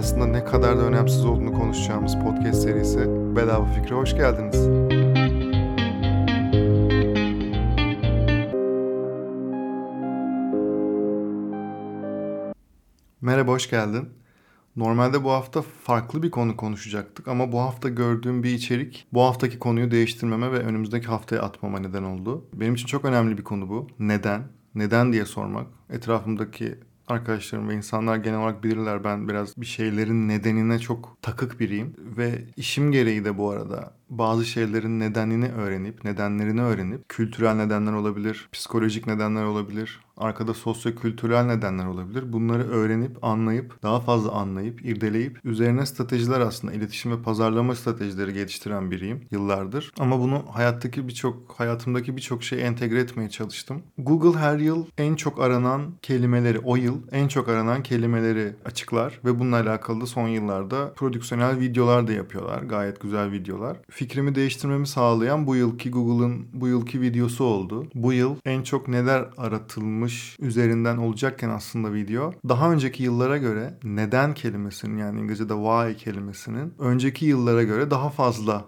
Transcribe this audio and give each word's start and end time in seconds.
aslında 0.00 0.26
ne 0.26 0.44
kadar 0.44 0.78
da 0.78 0.82
önemsiz 0.82 1.24
olduğunu 1.24 1.52
konuşacağımız 1.52 2.14
podcast 2.14 2.62
serisi 2.62 2.98
Bedava 3.36 3.64
Fikre 3.64 3.94
hoş 3.94 4.14
geldiniz. 4.14 4.68
Merhaba, 13.20 13.52
hoş 13.52 13.70
geldin. 13.70 14.08
Normalde 14.76 15.24
bu 15.24 15.30
hafta 15.30 15.62
farklı 15.62 16.22
bir 16.22 16.30
konu 16.30 16.56
konuşacaktık 16.56 17.28
ama 17.28 17.52
bu 17.52 17.60
hafta 17.60 17.88
gördüğüm 17.88 18.42
bir 18.42 18.50
içerik 18.50 19.06
bu 19.12 19.22
haftaki 19.22 19.58
konuyu 19.58 19.90
değiştirmeme 19.90 20.52
ve 20.52 20.58
önümüzdeki 20.58 21.06
haftaya 21.06 21.42
atmama 21.42 21.78
neden 21.78 22.02
oldu. 22.02 22.44
Benim 22.54 22.74
için 22.74 22.86
çok 22.86 23.04
önemli 23.04 23.38
bir 23.38 23.44
konu 23.44 23.68
bu. 23.68 23.88
Neden? 23.98 24.42
Neden 24.74 25.12
diye 25.12 25.24
sormak. 25.24 25.66
Etrafımdaki 25.90 26.78
arkadaşlarım 27.10 27.68
ve 27.68 27.74
insanlar 27.74 28.16
genel 28.16 28.38
olarak 28.38 28.64
bilirler. 28.64 29.04
Ben 29.04 29.28
biraz 29.28 29.56
bir 29.56 29.66
şeylerin 29.66 30.28
nedenine 30.28 30.78
çok 30.78 31.18
takık 31.22 31.60
biriyim. 31.60 31.94
Ve 31.98 32.44
işim 32.56 32.92
gereği 32.92 33.24
de 33.24 33.38
bu 33.38 33.50
arada 33.50 33.99
bazı 34.10 34.44
şeylerin 34.44 35.00
nedenini 35.00 35.48
öğrenip, 35.48 36.04
nedenlerini 36.04 36.62
öğrenip 36.62 37.08
kültürel 37.08 37.54
nedenler 37.54 37.92
olabilir, 37.92 38.48
psikolojik 38.52 39.06
nedenler 39.06 39.44
olabilir, 39.44 40.00
arkada 40.20 40.54
sosyo-kültürel 40.54 41.44
nedenler 41.44 41.86
olabilir. 41.86 42.32
Bunları 42.32 42.68
öğrenip, 42.68 43.24
anlayıp, 43.24 43.82
daha 43.82 44.00
fazla 44.00 44.32
anlayıp, 44.32 44.84
irdeleyip 44.84 45.40
üzerine 45.44 45.86
stratejiler 45.86 46.40
aslında 46.40 46.72
iletişim 46.72 47.12
ve 47.12 47.22
pazarlama 47.22 47.74
stratejileri 47.74 48.32
geliştiren 48.32 48.90
biriyim 48.90 49.20
yıllardır. 49.30 49.92
Ama 49.98 50.20
bunu 50.20 50.44
hayattaki 50.50 51.08
birçok, 51.08 51.52
hayatımdaki 51.60 52.16
birçok 52.16 52.42
şeyi 52.42 52.62
entegre 52.62 53.00
etmeye 53.00 53.30
çalıştım. 53.30 53.82
Google 53.98 54.38
her 54.38 54.58
yıl 54.58 54.86
en 54.98 55.14
çok 55.14 55.40
aranan 55.40 55.94
kelimeleri, 56.02 56.58
o 56.58 56.76
yıl 56.76 56.98
en 57.12 57.28
çok 57.28 57.48
aranan 57.48 57.82
kelimeleri 57.82 58.54
açıklar 58.64 59.20
ve 59.24 59.38
bununla 59.38 59.56
alakalı 59.56 60.00
da 60.00 60.06
son 60.06 60.28
yıllarda 60.28 60.92
prodüksiyonel 60.92 61.60
videolar 61.60 62.06
da 62.06 62.12
yapıyorlar. 62.12 62.62
Gayet 62.62 63.00
güzel 63.00 63.32
videolar 63.32 63.76
fikrimi 64.00 64.34
değiştirmemi 64.34 64.86
sağlayan 64.86 65.46
bu 65.46 65.56
yılki 65.56 65.90
Google'ın 65.90 66.46
bu 66.52 66.68
yılki 66.68 67.00
videosu 67.00 67.44
oldu. 67.44 67.86
Bu 67.94 68.12
yıl 68.12 68.36
en 68.44 68.62
çok 68.62 68.88
neler 68.88 69.28
aratılmış 69.36 70.36
üzerinden 70.40 70.96
olacakken 70.96 71.48
aslında 71.48 71.92
video. 71.92 72.32
Daha 72.48 72.72
önceki 72.72 73.02
yıllara 73.02 73.38
göre 73.38 73.78
neden 73.84 74.34
kelimesinin 74.34 74.98
yani 74.98 75.20
İngilizce'de 75.20 75.54
why 75.54 76.04
kelimesinin 76.04 76.74
önceki 76.78 77.26
yıllara 77.26 77.62
göre 77.62 77.90
daha 77.90 78.10
fazla 78.10 78.64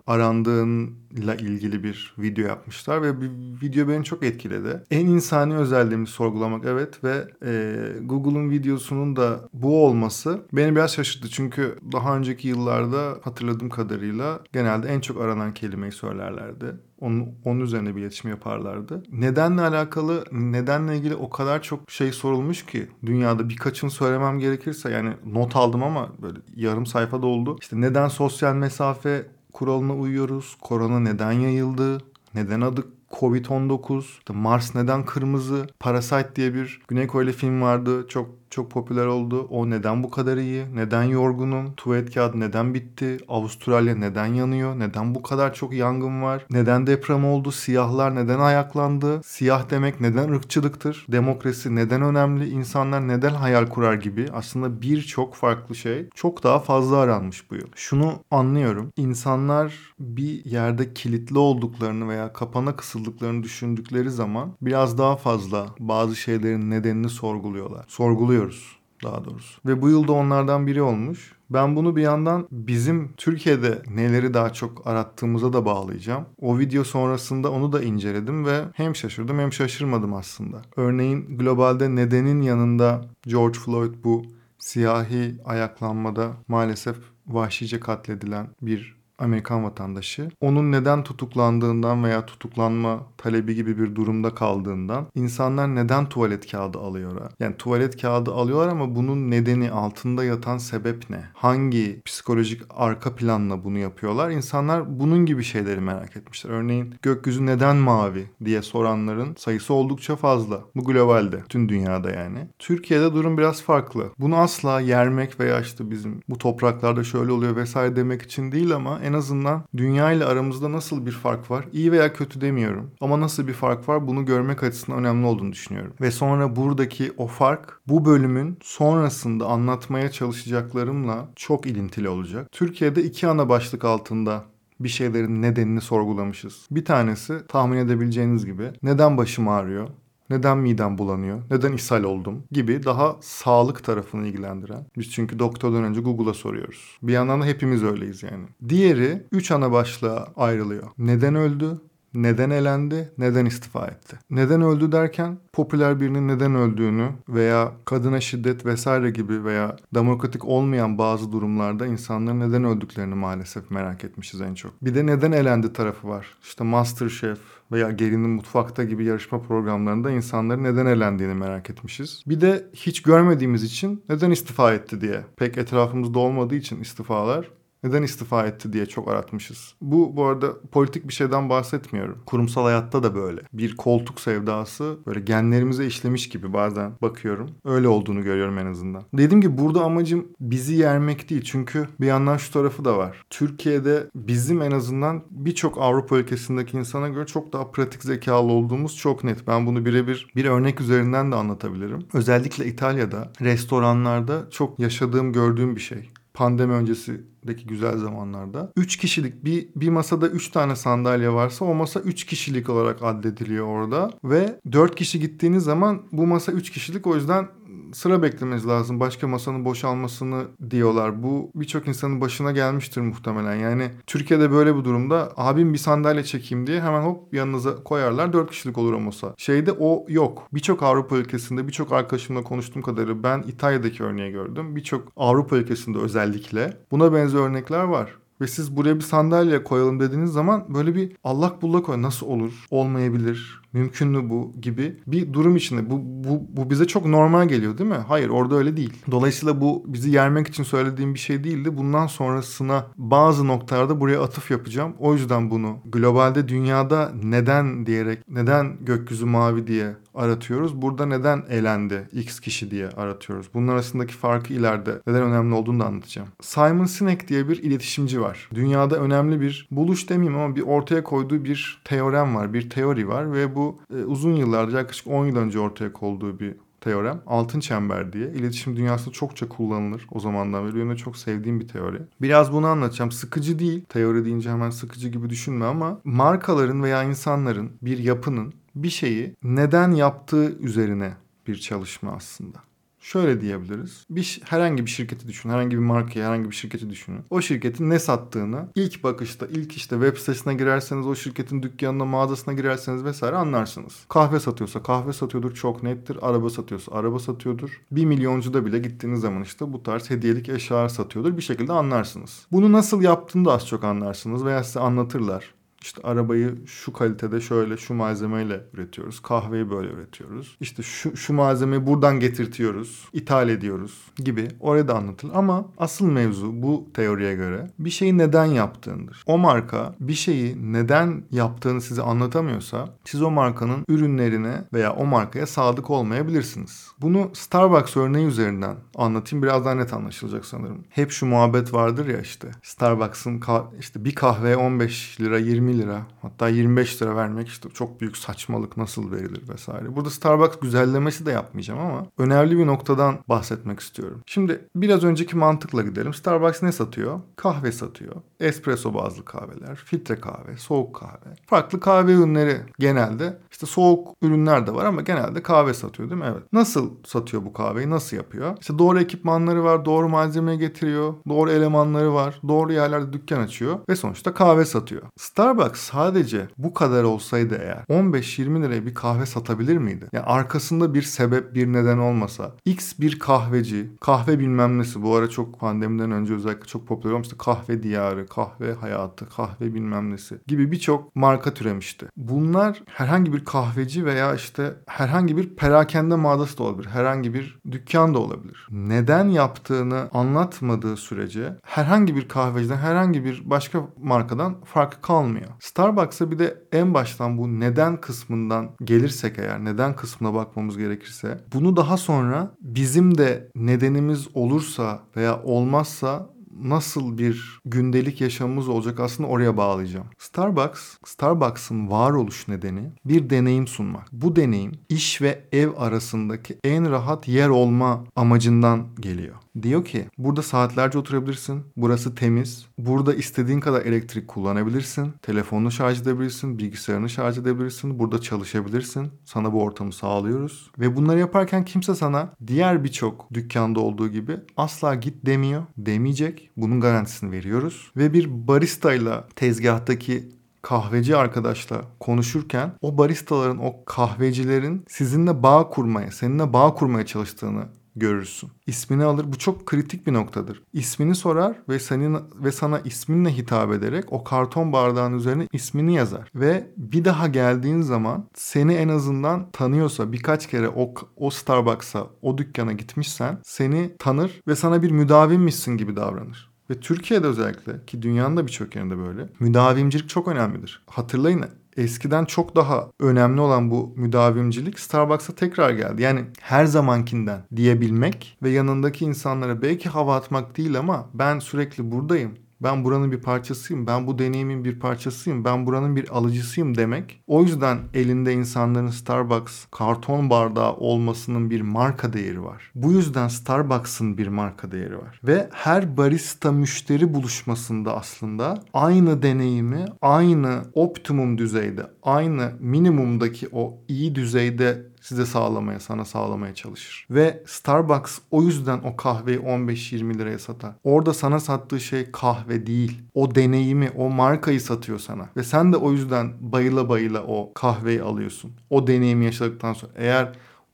arandığıyla 1.12 1.34
ilgili 1.34 1.84
bir 1.84 2.14
video 2.18 2.46
yapmışlar 2.46 3.02
ve 3.02 3.20
bir 3.20 3.30
video 3.62 3.88
beni 3.88 4.04
çok 4.04 4.22
etkiledi. 4.22 4.82
En 4.90 5.06
insani 5.06 5.54
özelliğimi 5.54 6.06
sorgulamak 6.06 6.64
evet 6.66 7.04
ve 7.04 7.28
e, 7.44 7.74
Google'un 8.02 8.50
videosunun 8.50 9.16
da 9.16 9.48
bu 9.52 9.84
olması 9.86 10.40
beni 10.52 10.76
biraz 10.76 10.94
şaşırttı. 10.94 11.28
Çünkü 11.28 11.78
daha 11.92 12.16
önceki 12.16 12.48
yıllarda 12.48 13.18
hatırladığım 13.22 13.68
kadarıyla 13.68 14.40
genelde 14.52 14.88
en 14.88 15.00
çok 15.00 15.20
aranan 15.20 15.54
kelimeyi 15.54 15.92
söylerlerdi. 15.92 16.66
Onun, 17.00 17.34
onun 17.44 17.60
üzerine 17.60 17.96
bir 17.96 18.00
iletişim 18.00 18.30
yaparlardı. 18.30 19.02
Nedenle 19.12 19.60
alakalı, 19.60 20.24
nedenle 20.32 20.96
ilgili 20.96 21.14
o 21.14 21.30
kadar 21.30 21.62
çok 21.62 21.90
şey 21.90 22.12
sorulmuş 22.12 22.66
ki 22.66 22.88
dünyada 23.06 23.48
birkaçını 23.48 23.90
söylemem 23.90 24.38
gerekirse 24.38 24.90
yani 24.90 25.12
not 25.26 25.56
aldım 25.56 25.82
ama 25.82 26.12
böyle 26.22 26.38
yarım 26.56 26.86
sayfada 26.86 27.26
oldu. 27.26 27.56
İşte 27.60 27.80
neden 27.80 28.08
sosyal 28.08 28.54
mesafe 28.54 29.26
kuralına 29.52 29.94
uyuyoruz? 29.94 30.56
Korona 30.60 31.00
neden 31.00 31.32
yayıldı? 31.32 31.98
Neden 32.34 32.60
adı 32.60 32.84
Covid-19? 33.10 34.00
İşte 34.00 34.32
Mars 34.32 34.74
neden 34.74 35.04
kırmızı? 35.04 35.66
Parasite 35.80 36.36
diye 36.36 36.54
bir 36.54 36.80
Güney 36.88 37.06
Koreli 37.06 37.32
film 37.32 37.62
vardı. 37.62 38.06
Çok 38.08 38.30
çok 38.52 38.70
popüler 38.70 39.06
oldu. 39.06 39.46
O 39.50 39.70
neden 39.70 40.02
bu 40.02 40.10
kadar 40.10 40.36
iyi? 40.36 40.64
Neden 40.74 41.02
yorgunum? 41.02 41.72
Tuvalet 41.76 42.14
kağıdı 42.14 42.40
neden 42.40 42.74
bitti? 42.74 43.18
Avustralya 43.28 43.94
neden 43.94 44.26
yanıyor? 44.26 44.78
Neden 44.78 45.14
bu 45.14 45.22
kadar 45.22 45.54
çok 45.54 45.72
yangın 45.72 46.22
var? 46.22 46.46
Neden 46.50 46.86
deprem 46.86 47.24
oldu? 47.24 47.52
Siyahlar 47.52 48.14
neden 48.14 48.38
ayaklandı? 48.38 49.20
Siyah 49.24 49.70
demek 49.70 50.00
neden 50.00 50.28
ırkçılıktır? 50.28 51.06
Demokrasi 51.08 51.76
neden 51.76 52.02
önemli? 52.02 52.48
İnsanlar 52.48 53.08
neden 53.08 53.34
hayal 53.34 53.66
kurar 53.66 53.94
gibi 53.94 54.28
aslında 54.32 54.82
birçok 54.82 55.34
farklı 55.34 55.74
şey 55.74 56.08
çok 56.14 56.42
daha 56.42 56.58
fazla 56.58 56.96
aranmış 56.96 57.50
bu 57.50 57.54
yıl. 57.54 57.68
Şunu 57.74 58.14
anlıyorum. 58.30 58.92
İnsanlar 58.96 59.94
bir 60.00 60.44
yerde 60.44 60.94
kilitli 60.94 61.38
olduklarını 61.38 62.08
veya 62.08 62.32
kapana 62.32 62.76
kısıldıklarını 62.76 63.42
düşündükleri 63.42 64.10
zaman 64.10 64.52
biraz 64.62 64.98
daha 64.98 65.16
fazla 65.16 65.66
bazı 65.78 66.16
şeylerin 66.16 66.70
nedenini 66.70 67.08
sorguluyorlar. 67.08 67.84
Sorguluyor 67.88 68.41
görüyoruz 68.42 68.76
daha 69.04 69.24
doğrusu. 69.24 69.60
Ve 69.66 69.82
bu 69.82 69.88
yılda 69.88 70.12
onlardan 70.12 70.66
biri 70.66 70.82
olmuş. 70.82 71.32
Ben 71.50 71.76
bunu 71.76 71.96
bir 71.96 72.02
yandan 72.02 72.48
bizim 72.50 73.12
Türkiye'de 73.16 73.82
neleri 73.90 74.34
daha 74.34 74.52
çok 74.52 74.86
arattığımıza 74.86 75.52
da 75.52 75.64
bağlayacağım. 75.64 76.24
O 76.40 76.58
video 76.58 76.84
sonrasında 76.84 77.52
onu 77.52 77.72
da 77.72 77.82
inceledim 77.82 78.46
ve 78.46 78.60
hem 78.74 78.96
şaşırdım 78.96 79.38
hem 79.38 79.52
şaşırmadım 79.52 80.14
aslında. 80.14 80.62
Örneğin 80.76 81.38
globalde 81.38 81.96
nedenin 81.96 82.42
yanında 82.42 83.04
George 83.26 83.58
Floyd 83.58 83.94
bu 84.04 84.22
siyahi 84.58 85.36
ayaklanmada 85.44 86.30
maalesef 86.48 86.96
vahşice 87.26 87.80
katledilen 87.80 88.48
bir 88.62 89.01
Amerikan 89.22 89.64
vatandaşı 89.64 90.28
onun 90.40 90.72
neden 90.72 91.02
tutuklandığından 91.02 92.04
veya 92.04 92.26
tutuklanma 92.26 93.06
talebi 93.18 93.54
gibi 93.54 93.78
bir 93.78 93.94
durumda 93.94 94.34
kaldığından 94.34 95.06
insanlar 95.14 95.74
neden 95.74 96.08
tuvalet 96.08 96.50
kağıdı 96.50 96.78
alıyorlar? 96.78 97.32
Yani 97.40 97.56
tuvalet 97.56 98.02
kağıdı 98.02 98.32
alıyorlar 98.32 98.68
ama 98.68 98.94
bunun 98.94 99.30
nedeni 99.30 99.70
altında 99.70 100.24
yatan 100.24 100.58
sebep 100.58 101.10
ne? 101.10 101.24
Hangi 101.34 102.02
psikolojik 102.04 102.62
arka 102.70 103.14
planla 103.14 103.64
bunu 103.64 103.78
yapıyorlar? 103.78 104.30
İnsanlar 104.30 105.00
bunun 105.00 105.26
gibi 105.26 105.44
şeyleri 105.44 105.80
merak 105.80 106.16
etmişler. 106.16 106.50
Örneğin 106.50 106.94
gökyüzü 107.02 107.46
neden 107.46 107.76
mavi 107.76 108.26
diye 108.44 108.62
soranların 108.62 109.34
sayısı 109.38 109.74
oldukça 109.74 110.16
fazla. 110.16 110.60
Bu 110.76 110.84
globalde, 110.84 111.42
tüm 111.48 111.68
dünyada 111.68 112.10
yani. 112.10 112.38
Türkiye'de 112.58 113.14
durum 113.14 113.38
biraz 113.38 113.62
farklı. 113.62 114.04
Bunu 114.18 114.36
asla 114.36 114.80
yermek 114.80 115.40
veya 115.40 115.60
işte 115.60 115.90
bizim 115.90 116.20
bu 116.28 116.38
topraklarda 116.38 117.04
şöyle 117.04 117.32
oluyor 117.32 117.56
vesaire 117.56 117.96
demek 117.96 118.22
için 118.22 118.52
değil 118.52 118.74
ama 118.74 119.00
en 119.00 119.11
azından 119.12 119.62
dünya 119.76 120.12
ile 120.12 120.24
aramızda 120.24 120.72
nasıl 120.72 121.06
bir 121.06 121.12
fark 121.12 121.50
var? 121.50 121.64
İyi 121.72 121.92
veya 121.92 122.12
kötü 122.12 122.40
demiyorum. 122.40 122.90
Ama 123.00 123.20
nasıl 123.20 123.46
bir 123.46 123.52
fark 123.52 123.88
var 123.88 124.06
bunu 124.06 124.24
görmek 124.24 124.62
açısından 124.62 124.98
önemli 124.98 125.26
olduğunu 125.26 125.52
düşünüyorum. 125.52 125.92
Ve 126.00 126.10
sonra 126.10 126.56
buradaki 126.56 127.12
o 127.16 127.26
fark 127.26 127.80
bu 127.88 128.04
bölümün 128.04 128.58
sonrasında 128.62 129.46
anlatmaya 129.46 130.10
çalışacaklarımla 130.10 131.28
çok 131.36 131.66
ilintili 131.66 132.08
olacak. 132.08 132.48
Türkiye'de 132.52 133.02
iki 133.02 133.26
ana 133.26 133.48
başlık 133.48 133.84
altında 133.84 134.44
bir 134.80 134.88
şeylerin 134.88 135.42
nedenini 135.42 135.80
sorgulamışız. 135.80 136.66
Bir 136.70 136.84
tanesi 136.84 137.46
tahmin 137.48 137.78
edebileceğiniz 137.78 138.46
gibi 138.46 138.70
neden 138.82 139.16
başım 139.16 139.48
ağrıyor? 139.48 139.88
Neden 140.32 140.58
midem 140.58 140.98
bulanıyor? 140.98 141.42
Neden 141.50 141.72
ishal 141.72 142.02
oldum? 142.04 142.44
Gibi 142.52 142.84
daha 142.84 143.16
sağlık 143.20 143.84
tarafını 143.84 144.26
ilgilendiren. 144.26 144.86
Biz 144.98 145.10
çünkü 145.10 145.38
doktordan 145.38 145.84
önce 145.84 146.00
Google'a 146.00 146.34
soruyoruz. 146.34 146.98
Bir 147.02 147.12
yandan 147.12 147.40
da 147.40 147.44
hepimiz 147.44 147.84
öyleyiz 147.84 148.22
yani. 148.22 148.44
Diğeri 148.68 149.26
3 149.32 149.50
ana 149.50 149.72
başlığa 149.72 150.28
ayrılıyor. 150.36 150.90
Neden 150.98 151.34
öldü? 151.34 151.80
Neden 152.14 152.50
elendi, 152.50 153.12
neden 153.18 153.46
istifa 153.46 153.86
etti? 153.86 154.18
Neden 154.30 154.62
öldü 154.62 154.92
derken 154.92 155.38
popüler 155.52 156.00
birinin 156.00 156.28
neden 156.28 156.54
öldüğünü 156.54 157.08
veya 157.28 157.72
kadına 157.84 158.20
şiddet 158.20 158.66
vesaire 158.66 159.10
gibi 159.10 159.44
veya 159.44 159.76
demokratik 159.94 160.44
olmayan 160.44 160.98
bazı 160.98 161.32
durumlarda 161.32 161.86
insanların 161.86 162.40
neden 162.40 162.64
öldüklerini 162.64 163.14
maalesef 163.14 163.70
merak 163.70 164.04
etmişiz 164.04 164.40
en 164.40 164.54
çok. 164.54 164.84
Bir 164.84 164.94
de 164.94 165.06
neden 165.06 165.32
elendi 165.32 165.72
tarafı 165.72 166.08
var. 166.08 166.26
İşte 166.42 166.64
Masterchef 166.64 167.38
veya 167.72 167.90
Gelinin 167.90 168.30
Mutfakta 168.30 168.84
gibi 168.84 169.04
yarışma 169.04 169.42
programlarında 169.42 170.10
insanların 170.10 170.64
neden 170.64 170.86
elendiğini 170.86 171.34
merak 171.34 171.70
etmişiz. 171.70 172.22
Bir 172.26 172.40
de 172.40 172.66
hiç 172.72 173.02
görmediğimiz 173.02 173.64
için 173.64 174.02
neden 174.08 174.30
istifa 174.30 174.72
etti 174.72 175.00
diye. 175.00 175.24
Pek 175.36 175.58
etrafımızda 175.58 176.18
olmadığı 176.18 176.54
için 176.54 176.80
istifalar 176.80 177.48
neden 177.82 178.02
istifa 178.02 178.46
etti 178.46 178.72
diye 178.72 178.86
çok 178.86 179.08
aratmışız. 179.08 179.74
Bu 179.80 180.16
bu 180.16 180.24
arada 180.24 180.60
politik 180.72 181.08
bir 181.08 181.12
şeyden 181.12 181.48
bahsetmiyorum. 181.48 182.18
Kurumsal 182.26 182.64
hayatta 182.64 183.02
da 183.02 183.14
böyle. 183.14 183.40
Bir 183.52 183.76
koltuk 183.76 184.20
sevdası 184.20 184.98
böyle 185.06 185.20
genlerimize 185.20 185.86
işlemiş 185.86 186.28
gibi 186.28 186.52
bazen 186.52 186.92
bakıyorum. 187.02 187.50
Öyle 187.64 187.88
olduğunu 187.88 188.22
görüyorum 188.22 188.58
en 188.58 188.66
azından. 188.66 189.02
Dediğim 189.14 189.40
gibi 189.40 189.58
burada 189.58 189.84
amacım 189.84 190.28
bizi 190.40 190.74
yermek 190.74 191.30
değil. 191.30 191.42
Çünkü 191.42 191.88
bir 192.00 192.06
yandan 192.06 192.36
şu 192.36 192.52
tarafı 192.52 192.84
da 192.84 192.98
var. 192.98 193.24
Türkiye'de 193.30 194.06
bizim 194.14 194.62
en 194.62 194.70
azından 194.70 195.22
birçok 195.30 195.78
Avrupa 195.78 196.16
ülkesindeki 196.16 196.76
insana 196.76 197.08
göre 197.08 197.26
çok 197.26 197.52
daha 197.52 197.70
pratik 197.70 198.02
zekalı 198.02 198.52
olduğumuz 198.52 198.96
çok 198.96 199.24
net. 199.24 199.46
Ben 199.46 199.66
bunu 199.66 199.84
birebir 199.84 200.26
bir 200.36 200.44
örnek 200.44 200.80
üzerinden 200.80 201.32
de 201.32 201.36
anlatabilirim. 201.36 202.06
Özellikle 202.12 202.66
İtalya'da 202.66 203.32
restoranlarda 203.40 204.50
çok 204.50 204.78
yaşadığım 204.78 205.32
gördüğüm 205.32 205.76
bir 205.76 205.80
şey 205.80 206.10
pandemi 206.34 206.72
öncesindeki 206.72 207.66
güzel 207.66 207.98
zamanlarda. 207.98 208.72
3 208.76 208.96
kişilik 208.96 209.44
bir, 209.44 209.68
bir 209.76 209.88
masada 209.88 210.28
3 210.28 210.48
tane 210.48 210.76
sandalye 210.76 211.32
varsa 211.32 211.64
o 211.64 211.74
masa 211.74 212.00
3 212.00 212.24
kişilik 212.24 212.68
olarak 212.68 213.02
addediliyor 213.02 213.66
orada. 213.66 214.10
Ve 214.24 214.60
4 214.72 214.94
kişi 214.94 215.20
gittiğiniz 215.20 215.64
zaman 215.64 216.02
bu 216.12 216.26
masa 216.26 216.52
3 216.52 216.70
kişilik 216.70 217.06
o 217.06 217.14
yüzden 217.16 217.48
sıra 217.92 218.22
beklemeniz 218.22 218.66
lazım. 218.66 219.00
Başka 219.00 219.28
masanın 219.28 219.64
boşalmasını 219.64 220.44
diyorlar. 220.70 221.22
Bu 221.22 221.50
birçok 221.54 221.88
insanın 221.88 222.20
başına 222.20 222.52
gelmiştir 222.52 223.00
muhtemelen. 223.00 223.54
Yani 223.54 223.90
Türkiye'de 224.06 224.50
böyle 224.50 224.76
bir 224.76 224.84
durumda 224.84 225.32
abim 225.36 225.72
bir 225.72 225.78
sandalye 225.78 226.24
çekeyim 226.24 226.66
diye 226.66 226.80
hemen 226.80 227.02
hop 227.02 227.34
yanınıza 227.34 227.84
koyarlar. 227.84 228.32
4 228.32 228.50
kişilik 228.50 228.78
olur 228.78 228.92
o 228.92 229.00
masa. 229.00 229.34
Şeyde 229.36 229.72
o 229.72 230.06
yok. 230.08 230.48
Birçok 230.52 230.82
Avrupa 230.82 231.16
ülkesinde 231.16 231.66
birçok 231.68 231.92
arkadaşımla 231.92 232.42
konuştuğum 232.42 232.82
kadarıyla 232.82 233.22
ben 233.22 233.44
İtalya'daki 233.46 234.02
örneği 234.02 234.32
gördüm. 234.32 234.76
Birçok 234.76 235.08
Avrupa 235.16 235.56
ülkesinde 235.56 235.98
özellikle 235.98 236.76
buna 236.90 237.12
benzer 237.12 237.38
örnekler 237.38 237.84
var 237.84 238.16
ve 238.40 238.46
siz 238.46 238.76
buraya 238.76 238.96
bir 238.96 239.00
sandalye 239.00 239.64
koyalım 239.64 240.00
dediğiniz 240.00 240.32
zaman 240.32 240.74
böyle 240.74 240.94
bir 240.94 241.16
allak 241.24 241.62
bullak 241.62 241.88
nasıl 241.88 242.26
olur 242.26 242.52
olmayabilir 242.70 243.61
mümkün 243.72 244.08
mü 244.08 244.30
bu 244.30 244.52
gibi 244.60 244.96
bir 245.06 245.32
durum 245.32 245.56
içinde. 245.56 245.90
Bu, 245.90 246.00
bu, 246.04 246.42
bu 246.48 246.70
bize 246.70 246.86
çok 246.86 247.06
normal 247.06 247.48
geliyor 247.48 247.78
değil 247.78 247.90
mi? 247.90 247.96
Hayır 248.08 248.28
orada 248.28 248.56
öyle 248.56 248.76
değil. 248.76 248.92
Dolayısıyla 249.10 249.60
bu 249.60 249.84
bizi 249.86 250.10
yermek 250.10 250.48
için 250.48 250.62
söylediğim 250.62 251.14
bir 251.14 251.18
şey 251.18 251.44
değildi. 251.44 251.76
Bundan 251.76 252.06
sonrasına 252.06 252.86
bazı 252.96 253.48
noktalarda 253.48 254.00
buraya 254.00 254.22
atıf 254.22 254.50
yapacağım. 254.50 254.94
O 254.98 255.14
yüzden 255.14 255.50
bunu 255.50 255.76
globalde 255.84 256.48
dünyada 256.48 257.12
neden 257.22 257.86
diyerek 257.86 258.18
neden 258.28 258.76
gökyüzü 258.84 259.26
mavi 259.26 259.66
diye 259.66 259.96
aratıyoruz. 260.14 260.82
Burada 260.82 261.06
neden 261.06 261.42
elendi 261.48 262.08
X 262.12 262.40
kişi 262.40 262.70
diye 262.70 262.88
aratıyoruz. 262.88 263.46
Bunun 263.54 263.68
arasındaki 263.68 264.14
farkı 264.14 264.52
ileride 264.52 265.00
neden 265.06 265.22
önemli 265.22 265.54
olduğunu 265.54 265.80
da 265.80 265.86
anlatacağım. 265.86 266.28
Simon 266.40 266.84
Sinek 266.84 267.28
diye 267.28 267.48
bir 267.48 267.62
iletişimci 267.62 268.20
var. 268.20 268.48
Dünyada 268.54 268.96
önemli 268.96 269.40
bir 269.40 269.68
buluş 269.70 270.08
demeyeyim 270.08 270.40
ama 270.40 270.56
bir 270.56 270.62
ortaya 270.62 271.04
koyduğu 271.04 271.44
bir 271.44 271.82
teorem 271.84 272.34
var, 272.34 272.52
bir 272.52 272.70
teori 272.70 273.08
var 273.08 273.32
ve 273.32 273.54
bu 273.54 273.61
e, 273.94 274.04
uzun 274.04 274.36
yıllardır 274.36 274.76
yaklaşık 274.76 275.06
10 275.06 275.26
yıl 275.26 275.36
önce 275.36 275.60
ortaya 275.60 275.92
konduğu 275.92 276.40
bir 276.40 276.54
teorem. 276.80 277.22
Altın 277.26 277.60
çember 277.60 278.12
diye. 278.12 278.28
İletişim 278.28 278.76
dünyasında 278.76 279.14
çokça 279.14 279.48
kullanılır 279.48 280.06
o 280.10 280.20
zamandan 280.20 280.66
beri. 280.66 280.76
Benim 280.76 280.96
çok 280.96 281.16
sevdiğim 281.16 281.60
bir 281.60 281.68
teori. 281.68 282.02
Biraz 282.20 282.52
bunu 282.52 282.66
anlatacağım. 282.66 283.12
Sıkıcı 283.12 283.58
değil. 283.58 283.84
Teori 283.88 284.24
deyince 284.24 284.50
hemen 284.50 284.70
sıkıcı 284.70 285.08
gibi 285.08 285.30
düşünme 285.30 285.64
ama 285.64 286.00
markaların 286.04 286.82
veya 286.82 287.02
insanların 287.02 287.70
bir 287.82 287.98
yapının 287.98 288.54
bir 288.74 288.90
şeyi 288.90 289.36
neden 289.42 289.90
yaptığı 289.90 290.58
üzerine 290.58 291.12
bir 291.46 291.56
çalışma 291.56 292.12
aslında. 292.12 292.58
Şöyle 293.02 293.40
diyebiliriz. 293.40 294.04
Bir 294.10 294.40
herhangi 294.44 294.86
bir 294.86 294.90
şirketi 294.90 295.28
düşünün, 295.28 295.52
herhangi 295.52 295.76
bir 295.76 295.82
markayı, 295.82 296.24
herhangi 296.24 296.50
bir 296.50 296.54
şirketi 296.54 296.90
düşünün. 296.90 297.20
O 297.30 297.40
şirketin 297.40 297.90
ne 297.90 297.98
sattığını 297.98 298.68
ilk 298.74 299.04
bakışta, 299.04 299.46
ilk 299.46 299.72
işte 299.76 299.96
web 299.96 300.16
sitesine 300.16 300.54
girerseniz, 300.54 301.06
o 301.06 301.14
şirketin 301.14 301.62
dükkanına, 301.62 302.04
mağazasına 302.04 302.54
girerseniz 302.54 303.04
vesaire 303.04 303.36
anlarsınız. 303.36 304.04
Kahve 304.08 304.40
satıyorsa 304.40 304.82
kahve 304.82 305.12
satıyordur, 305.12 305.54
çok 305.54 305.82
nettir. 305.82 306.18
Araba 306.22 306.50
satıyorsa 306.50 306.92
araba 306.92 307.18
satıyordur. 307.18 307.80
Bir 307.90 308.04
milyoncuda 308.04 308.66
bile 308.66 308.78
gittiğiniz 308.78 309.20
zaman 309.20 309.42
işte 309.42 309.72
bu 309.72 309.82
tarz 309.82 310.10
hediyelik 310.10 310.48
eşyalar 310.48 310.88
satıyordur. 310.88 311.36
Bir 311.36 311.42
şekilde 311.42 311.72
anlarsınız. 311.72 312.46
Bunu 312.52 312.72
nasıl 312.72 313.02
yaptığını 313.02 313.44
da 313.44 313.52
az 313.52 313.66
çok 313.66 313.84
anlarsınız 313.84 314.44
veya 314.44 314.64
size 314.64 314.80
anlatırlar. 314.80 315.54
İşte 315.82 316.02
arabayı 316.04 316.58
şu 316.66 316.92
kalitede 316.92 317.40
şöyle 317.40 317.76
şu 317.76 317.94
malzemeyle 317.94 318.60
üretiyoruz. 318.74 319.20
Kahveyi 319.20 319.70
böyle 319.70 319.88
üretiyoruz. 319.88 320.56
İşte 320.60 320.82
şu, 320.82 321.16
şu 321.16 321.32
malzemeyi 321.32 321.86
buradan 321.86 322.20
getirtiyoruz. 322.20 323.08
ithal 323.12 323.48
ediyoruz 323.48 324.00
gibi. 324.16 324.48
Oraya 324.60 324.88
da 324.88 324.94
anlatılır. 324.94 325.32
Ama 325.34 325.64
asıl 325.78 326.06
mevzu 326.06 326.62
bu 326.62 326.88
teoriye 326.94 327.34
göre 327.34 327.70
bir 327.78 327.90
şeyi 327.90 328.18
neden 328.18 328.44
yaptığındır. 328.44 329.22
O 329.26 329.38
marka 329.38 329.94
bir 330.00 330.14
şeyi 330.14 330.72
neden 330.72 331.24
yaptığını 331.30 331.80
size 331.80 332.02
anlatamıyorsa 332.02 332.88
siz 333.04 333.22
o 333.22 333.30
markanın 333.30 333.84
ürünlerine 333.88 334.64
veya 334.72 334.92
o 334.92 335.06
markaya 335.06 335.46
sadık 335.46 335.90
olmayabilirsiniz. 335.90 336.90
Bunu 337.00 337.30
Starbucks 337.32 337.96
örneği 337.96 338.26
üzerinden 338.26 338.76
anlatayım. 338.94 339.42
Biraz 339.42 339.64
daha 339.64 339.74
net 339.74 339.92
anlaşılacak 339.92 340.44
sanırım. 340.44 340.84
Hep 340.90 341.10
şu 341.10 341.26
muhabbet 341.26 341.74
vardır 341.74 342.06
ya 342.06 342.20
işte. 342.20 342.48
Starbucks'ın 342.62 343.42
işte 343.80 344.04
bir 344.04 344.14
kahve 344.14 344.56
15 344.56 345.20
lira 345.20 345.38
20 345.38 345.71
20 345.72 345.82
lira 345.82 346.06
hatta 346.22 346.48
25 346.48 347.02
lira 347.02 347.16
vermek 347.16 347.48
işte 347.48 347.68
çok 347.68 348.00
büyük 348.00 348.16
saçmalık 348.16 348.76
nasıl 348.76 349.12
verilir 349.12 349.48
vesaire. 349.48 349.96
Burada 349.96 350.10
Starbucks 350.10 350.56
güzellemesi 350.60 351.26
de 351.26 351.30
yapmayacağım 351.30 351.80
ama 351.80 352.06
önemli 352.18 352.58
bir 352.58 352.66
noktadan 352.66 353.18
bahsetmek 353.28 353.80
istiyorum. 353.80 354.22
Şimdi 354.26 354.68
biraz 354.76 355.04
önceki 355.04 355.36
mantıkla 355.36 355.82
gidelim. 355.82 356.14
Starbucks 356.14 356.62
ne 356.62 356.72
satıyor? 356.72 357.20
Kahve 357.36 357.72
satıyor. 357.72 358.14
Espresso 358.40 358.94
bazlı 358.94 359.24
kahveler, 359.24 359.76
filtre 359.76 360.20
kahve, 360.20 360.56
soğuk 360.56 360.94
kahve. 360.94 361.34
Farklı 361.46 361.80
kahve 361.80 362.12
ürünleri 362.12 362.56
genelde 362.78 363.38
işte 363.50 363.66
soğuk 363.66 364.08
ürünler 364.22 364.66
de 364.66 364.74
var 364.74 364.84
ama 364.84 365.00
genelde 365.00 365.42
kahve 365.42 365.74
satıyor 365.74 366.10
değil 366.10 366.20
mi? 366.20 366.28
Evet. 366.32 366.42
Nasıl 366.52 366.90
satıyor 367.04 367.44
bu 367.44 367.52
kahveyi? 367.52 367.90
Nasıl 367.90 368.16
yapıyor? 368.16 368.56
İşte 368.60 368.78
doğru 368.78 369.00
ekipmanları 369.00 369.64
var, 369.64 369.84
doğru 369.84 370.08
malzemeyi 370.08 370.58
getiriyor, 370.58 371.14
doğru 371.28 371.50
elemanları 371.50 372.14
var, 372.14 372.40
doğru 372.48 372.72
yerlerde 372.72 373.12
dükkan 373.12 373.40
açıyor 373.40 373.78
ve 373.88 373.96
sonuçta 373.96 374.34
kahve 374.34 374.64
satıyor. 374.64 375.02
Starbucks 375.16 375.61
Starbucks 375.62 375.80
sadece 375.80 376.48
bu 376.58 376.74
kadar 376.74 377.04
olsaydı 377.04 377.58
eğer 377.62 377.84
15-20 377.88 378.62
liraya 378.62 378.86
bir 378.86 378.94
kahve 378.94 379.26
satabilir 379.26 379.76
miydi? 379.76 380.06
Yani 380.12 380.24
arkasında 380.24 380.94
bir 380.94 381.02
sebep 381.02 381.54
bir 381.54 381.66
neden 381.66 381.98
olmasa 381.98 382.54
X 382.64 382.98
bir 382.98 383.18
kahveci 383.18 383.90
kahve 384.00 384.38
bilmem 384.38 384.78
nesi 384.78 385.02
bu 385.02 385.16
ara 385.16 385.28
çok 385.28 385.60
pandemiden 385.60 386.10
önce 386.10 386.34
özellikle 386.34 386.66
çok 386.66 386.88
popüler 386.88 387.12
olmuştu. 387.12 387.38
Kahve 387.38 387.82
diyarı, 387.82 388.26
kahve 388.26 388.74
hayatı, 388.74 389.28
kahve 389.28 389.74
bilmem 389.74 390.10
nesi 390.10 390.38
gibi 390.46 390.72
birçok 390.72 391.16
marka 391.16 391.54
türemişti. 391.54 392.06
Bunlar 392.16 392.82
herhangi 392.86 393.32
bir 393.32 393.44
kahveci 393.44 394.04
veya 394.04 394.34
işte 394.34 394.74
herhangi 394.86 395.36
bir 395.36 395.56
perakende 395.56 396.14
mağazası 396.14 396.58
da 396.58 396.62
olabilir. 396.62 396.88
Herhangi 396.88 397.34
bir 397.34 397.60
dükkan 397.70 398.14
da 398.14 398.18
olabilir. 398.18 398.66
Neden 398.70 399.28
yaptığını 399.28 400.08
anlatmadığı 400.12 400.96
sürece 400.96 401.56
herhangi 401.64 402.16
bir 402.16 402.28
kahveciden 402.28 402.76
herhangi 402.76 403.24
bir 403.24 403.42
başka 403.44 403.88
markadan 404.02 404.60
farkı 404.64 405.00
kalmıyor. 405.00 405.51
Starbucks'a 405.60 406.30
bir 406.30 406.38
de 406.38 406.62
en 406.72 406.94
baştan 406.94 407.38
bu 407.38 407.60
neden 407.60 408.00
kısmından 408.00 408.70
gelirsek 408.84 409.38
eğer 409.38 409.64
neden 409.64 409.96
kısmına 409.96 410.34
bakmamız 410.34 410.78
gerekirse 410.78 411.44
bunu 411.52 411.76
daha 411.76 411.96
sonra 411.96 412.54
bizim 412.60 413.18
de 413.18 413.50
nedenimiz 413.54 414.28
olursa 414.34 415.00
veya 415.16 415.42
olmazsa 415.42 416.32
nasıl 416.62 417.18
bir 417.18 417.60
gündelik 417.64 418.20
yaşamımız 418.20 418.68
olacak 418.68 419.00
aslında 419.00 419.28
oraya 419.28 419.56
bağlayacağım. 419.56 420.06
Starbucks, 420.18 420.96
Starbucks'ın 421.04 421.90
varoluş 421.90 422.48
nedeni 422.48 422.92
bir 423.04 423.30
deneyim 423.30 423.66
sunmak. 423.66 424.08
Bu 424.12 424.36
deneyim 424.36 424.72
iş 424.88 425.22
ve 425.22 425.44
ev 425.52 425.70
arasındaki 425.76 426.58
en 426.64 426.90
rahat 426.90 427.28
yer 427.28 427.48
olma 427.48 428.04
amacından 428.16 428.86
geliyor. 429.00 429.36
Diyor 429.62 429.84
ki 429.84 430.06
burada 430.18 430.42
saatlerce 430.42 430.98
oturabilirsin. 430.98 431.62
Burası 431.76 432.14
temiz. 432.14 432.66
Burada 432.78 433.14
istediğin 433.14 433.60
kadar 433.60 433.82
elektrik 433.82 434.28
kullanabilirsin. 434.28 435.12
Telefonunu 435.22 435.70
şarj 435.70 436.02
edebilirsin. 436.02 436.58
Bilgisayarını 436.58 437.08
şarj 437.08 437.38
edebilirsin. 437.38 437.98
Burada 437.98 438.20
çalışabilirsin. 438.20 439.08
Sana 439.24 439.52
bu 439.52 439.62
ortamı 439.62 439.92
sağlıyoruz. 439.92 440.70
Ve 440.78 440.96
bunları 440.96 441.18
yaparken 441.18 441.64
kimse 441.64 441.94
sana 441.94 442.32
diğer 442.46 442.84
birçok 442.84 443.34
dükkanda 443.34 443.80
olduğu 443.80 444.08
gibi 444.08 444.36
asla 444.56 444.94
git 444.94 445.26
demiyor. 445.26 445.62
Demeyecek. 445.76 446.50
Bunun 446.56 446.80
garantisini 446.80 447.30
veriyoruz. 447.30 447.92
Ve 447.96 448.12
bir 448.12 448.48
barista 448.48 448.94
ile 448.94 449.24
tezgahtaki 449.36 450.28
kahveci 450.62 451.16
arkadaşla 451.16 451.80
konuşurken 452.00 452.72
o 452.80 452.98
baristaların, 452.98 453.58
o 453.58 453.84
kahvecilerin 453.84 454.84
sizinle 454.88 455.42
bağ 455.42 455.68
kurmaya, 455.68 456.10
seninle 456.10 456.52
bağ 456.52 456.74
kurmaya 456.74 457.06
çalıştığını 457.06 457.68
görürsün. 457.96 458.50
İsmini 458.66 459.04
alır. 459.04 459.24
Bu 459.32 459.38
çok 459.38 459.66
kritik 459.66 460.06
bir 460.06 460.12
noktadır. 460.12 460.62
İsmini 460.72 461.14
sorar 461.14 461.56
ve 461.68 461.78
senin 461.78 462.18
ve 462.34 462.52
sana 462.52 462.80
isminle 462.80 463.36
hitap 463.36 463.72
ederek 463.72 464.12
o 464.12 464.24
karton 464.24 464.72
bardağın 464.72 465.12
üzerine 465.12 465.48
ismini 465.52 465.94
yazar. 465.94 466.30
Ve 466.34 466.70
bir 466.76 467.04
daha 467.04 467.28
geldiğin 467.28 467.80
zaman 467.80 468.28
seni 468.34 468.74
en 468.74 468.88
azından 468.88 469.50
tanıyorsa 469.52 470.12
birkaç 470.12 470.46
kere 470.46 470.68
o, 470.68 470.94
o 471.16 471.30
Starbucks'a, 471.30 472.06
o 472.22 472.38
dükkana 472.38 472.72
gitmişsen 472.72 473.38
seni 473.42 473.96
tanır 473.98 474.40
ve 474.48 474.56
sana 474.56 474.82
bir 474.82 474.90
müdavimmişsin 474.90 475.76
gibi 475.76 475.96
davranır. 475.96 476.52
Ve 476.70 476.80
Türkiye'de 476.80 477.26
özellikle 477.26 477.84
ki 477.86 478.02
dünyanın 478.02 478.36
da 478.36 478.46
birçok 478.46 478.76
yerinde 478.76 478.98
böyle 478.98 479.28
müdavimcilik 479.40 480.08
çok 480.08 480.28
önemlidir. 480.28 480.82
Hatırlayın 480.86 481.44
eskiden 481.76 482.24
çok 482.24 482.56
daha 482.56 482.88
önemli 483.00 483.40
olan 483.40 483.70
bu 483.70 483.92
müdavimcilik 483.96 484.78
Starbucks'a 484.78 485.34
tekrar 485.34 485.70
geldi. 485.70 486.02
Yani 486.02 486.24
her 486.40 486.64
zamankinden 486.64 487.44
diyebilmek 487.56 488.38
ve 488.42 488.50
yanındaki 488.50 489.04
insanlara 489.04 489.62
belki 489.62 489.88
hava 489.88 490.16
atmak 490.16 490.56
değil 490.56 490.78
ama 490.78 491.10
ben 491.14 491.38
sürekli 491.38 491.90
buradayım. 491.90 492.34
Ben 492.62 492.84
buranın 492.84 493.12
bir 493.12 493.20
parçasıyım. 493.20 493.86
Ben 493.86 494.06
bu 494.06 494.18
deneyimin 494.18 494.64
bir 494.64 494.80
parçasıyım. 494.80 495.44
Ben 495.44 495.66
buranın 495.66 495.96
bir 495.96 496.16
alıcısıyım 496.16 496.76
demek. 496.76 497.22
O 497.26 497.42
yüzden 497.42 497.78
elinde 497.94 498.32
insanların 498.32 498.90
Starbucks 498.90 499.64
karton 499.70 500.30
bardağı 500.30 500.72
olmasının 500.72 501.50
bir 501.50 501.60
marka 501.60 502.12
değeri 502.12 502.44
var. 502.44 502.70
Bu 502.74 502.92
yüzden 502.92 503.28
Starbucks'ın 503.28 504.18
bir 504.18 504.28
marka 504.28 504.72
değeri 504.72 504.98
var. 504.98 505.20
Ve 505.24 505.48
her 505.52 505.96
barista 505.96 506.52
müşteri 506.52 507.14
buluşmasında 507.14 507.96
aslında 507.96 508.54
aynı 508.72 509.22
deneyimi 509.22 509.84
aynı 510.02 510.62
optimum 510.74 511.38
düzeyde, 511.38 511.82
aynı 512.02 512.52
minimumdaki 512.60 513.48
o 513.52 513.78
iyi 513.88 514.14
düzeyde 514.14 514.91
size 515.02 515.26
sağlamaya, 515.26 515.80
sana 515.80 516.04
sağlamaya 516.04 516.54
çalışır. 516.54 517.06
Ve 517.10 517.42
Starbucks 517.46 518.18
o 518.30 518.42
yüzden 518.42 518.78
o 518.78 518.96
kahveyi 518.96 519.38
15-20 519.38 520.18
liraya 520.18 520.38
satar. 520.38 520.72
Orada 520.84 521.14
sana 521.14 521.40
sattığı 521.40 521.80
şey 521.80 522.10
kahve 522.12 522.66
değil. 522.66 523.02
O 523.14 523.34
deneyimi, 523.34 523.90
o 523.96 524.10
markayı 524.10 524.60
satıyor 524.60 524.98
sana. 524.98 525.28
Ve 525.36 525.42
sen 525.42 525.72
de 525.72 525.76
o 525.76 525.92
yüzden 525.92 526.32
bayıla 526.40 526.88
bayıla 526.88 527.22
o 527.22 527.52
kahveyi 527.54 528.02
alıyorsun. 528.02 528.52
O 528.70 528.86
deneyimi 528.86 529.24
yaşadıktan 529.24 529.72
sonra. 529.72 529.92
Eğer 529.96 530.32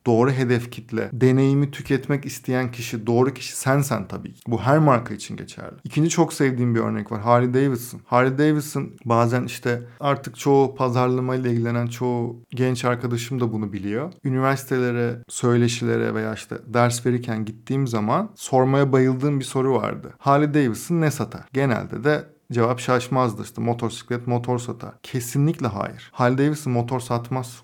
doğru 0.09 0.31
hedef 0.31 0.71
kitle, 0.71 1.11
deneyimi 1.12 1.71
tüketmek 1.71 2.25
isteyen 2.25 2.73
kişi, 2.73 3.07
doğru 3.07 3.35
kişi 3.35 3.57
sensen 3.57 4.09
tabii 4.09 4.35
ki. 4.35 4.43
Bu 4.47 4.61
her 4.61 4.79
marka 4.79 5.15
için 5.15 5.37
geçerli. 5.37 5.77
İkinci 5.85 6.11
çok 6.11 6.33
sevdiğim 6.33 6.75
bir 6.75 6.81
örnek 6.81 7.12
var. 7.12 7.21
Harley 7.21 7.55
Davidson. 7.55 8.00
Harley 8.05 8.38
Davidson 8.38 8.91
bazen 9.05 9.45
işte 9.45 9.83
artık 10.00 10.37
çoğu 10.37 10.75
pazarlamayla 10.75 11.50
ilgilenen 11.50 11.87
çoğu 11.87 12.45
genç 12.50 12.85
arkadaşım 12.85 13.41
da 13.41 13.53
bunu 13.53 13.73
biliyor. 13.73 14.12
Üniversitelere, 14.25 15.23
söyleşilere 15.29 16.15
veya 16.15 16.35
işte 16.35 16.57
ders 16.67 17.07
verirken 17.07 17.45
gittiğim 17.45 17.87
zaman 17.87 18.31
sormaya 18.35 18.93
bayıldığım 18.93 19.41
bir 19.41 19.45
soru 19.45 19.75
vardı. 19.75 20.15
Harley 20.19 20.55
Davidson 20.55 21.00
ne 21.00 21.11
satar? 21.11 21.43
Genelde 21.53 22.05
de 22.05 22.25
Cevap 22.53 22.81
şaşmazdı 22.81 23.43
işte 23.43 23.62
motosiklet 23.62 24.27
motor 24.27 24.59
satar. 24.59 24.95
Kesinlikle 25.03 25.67
hayır. 25.67 26.11
Harley 26.12 26.38
Davidson 26.38 26.73
motor 26.73 27.00
satmaz. 27.00 27.62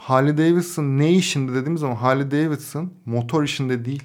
Harley 0.00 0.38
Davidson 0.38 0.84
ne 0.84 1.12
işinde 1.12 1.54
dediğimiz 1.54 1.80
zaman 1.80 1.96
Harley 1.96 2.30
Davidson 2.30 2.92
motor 3.04 3.44
işinde 3.44 3.84
değil. 3.84 4.02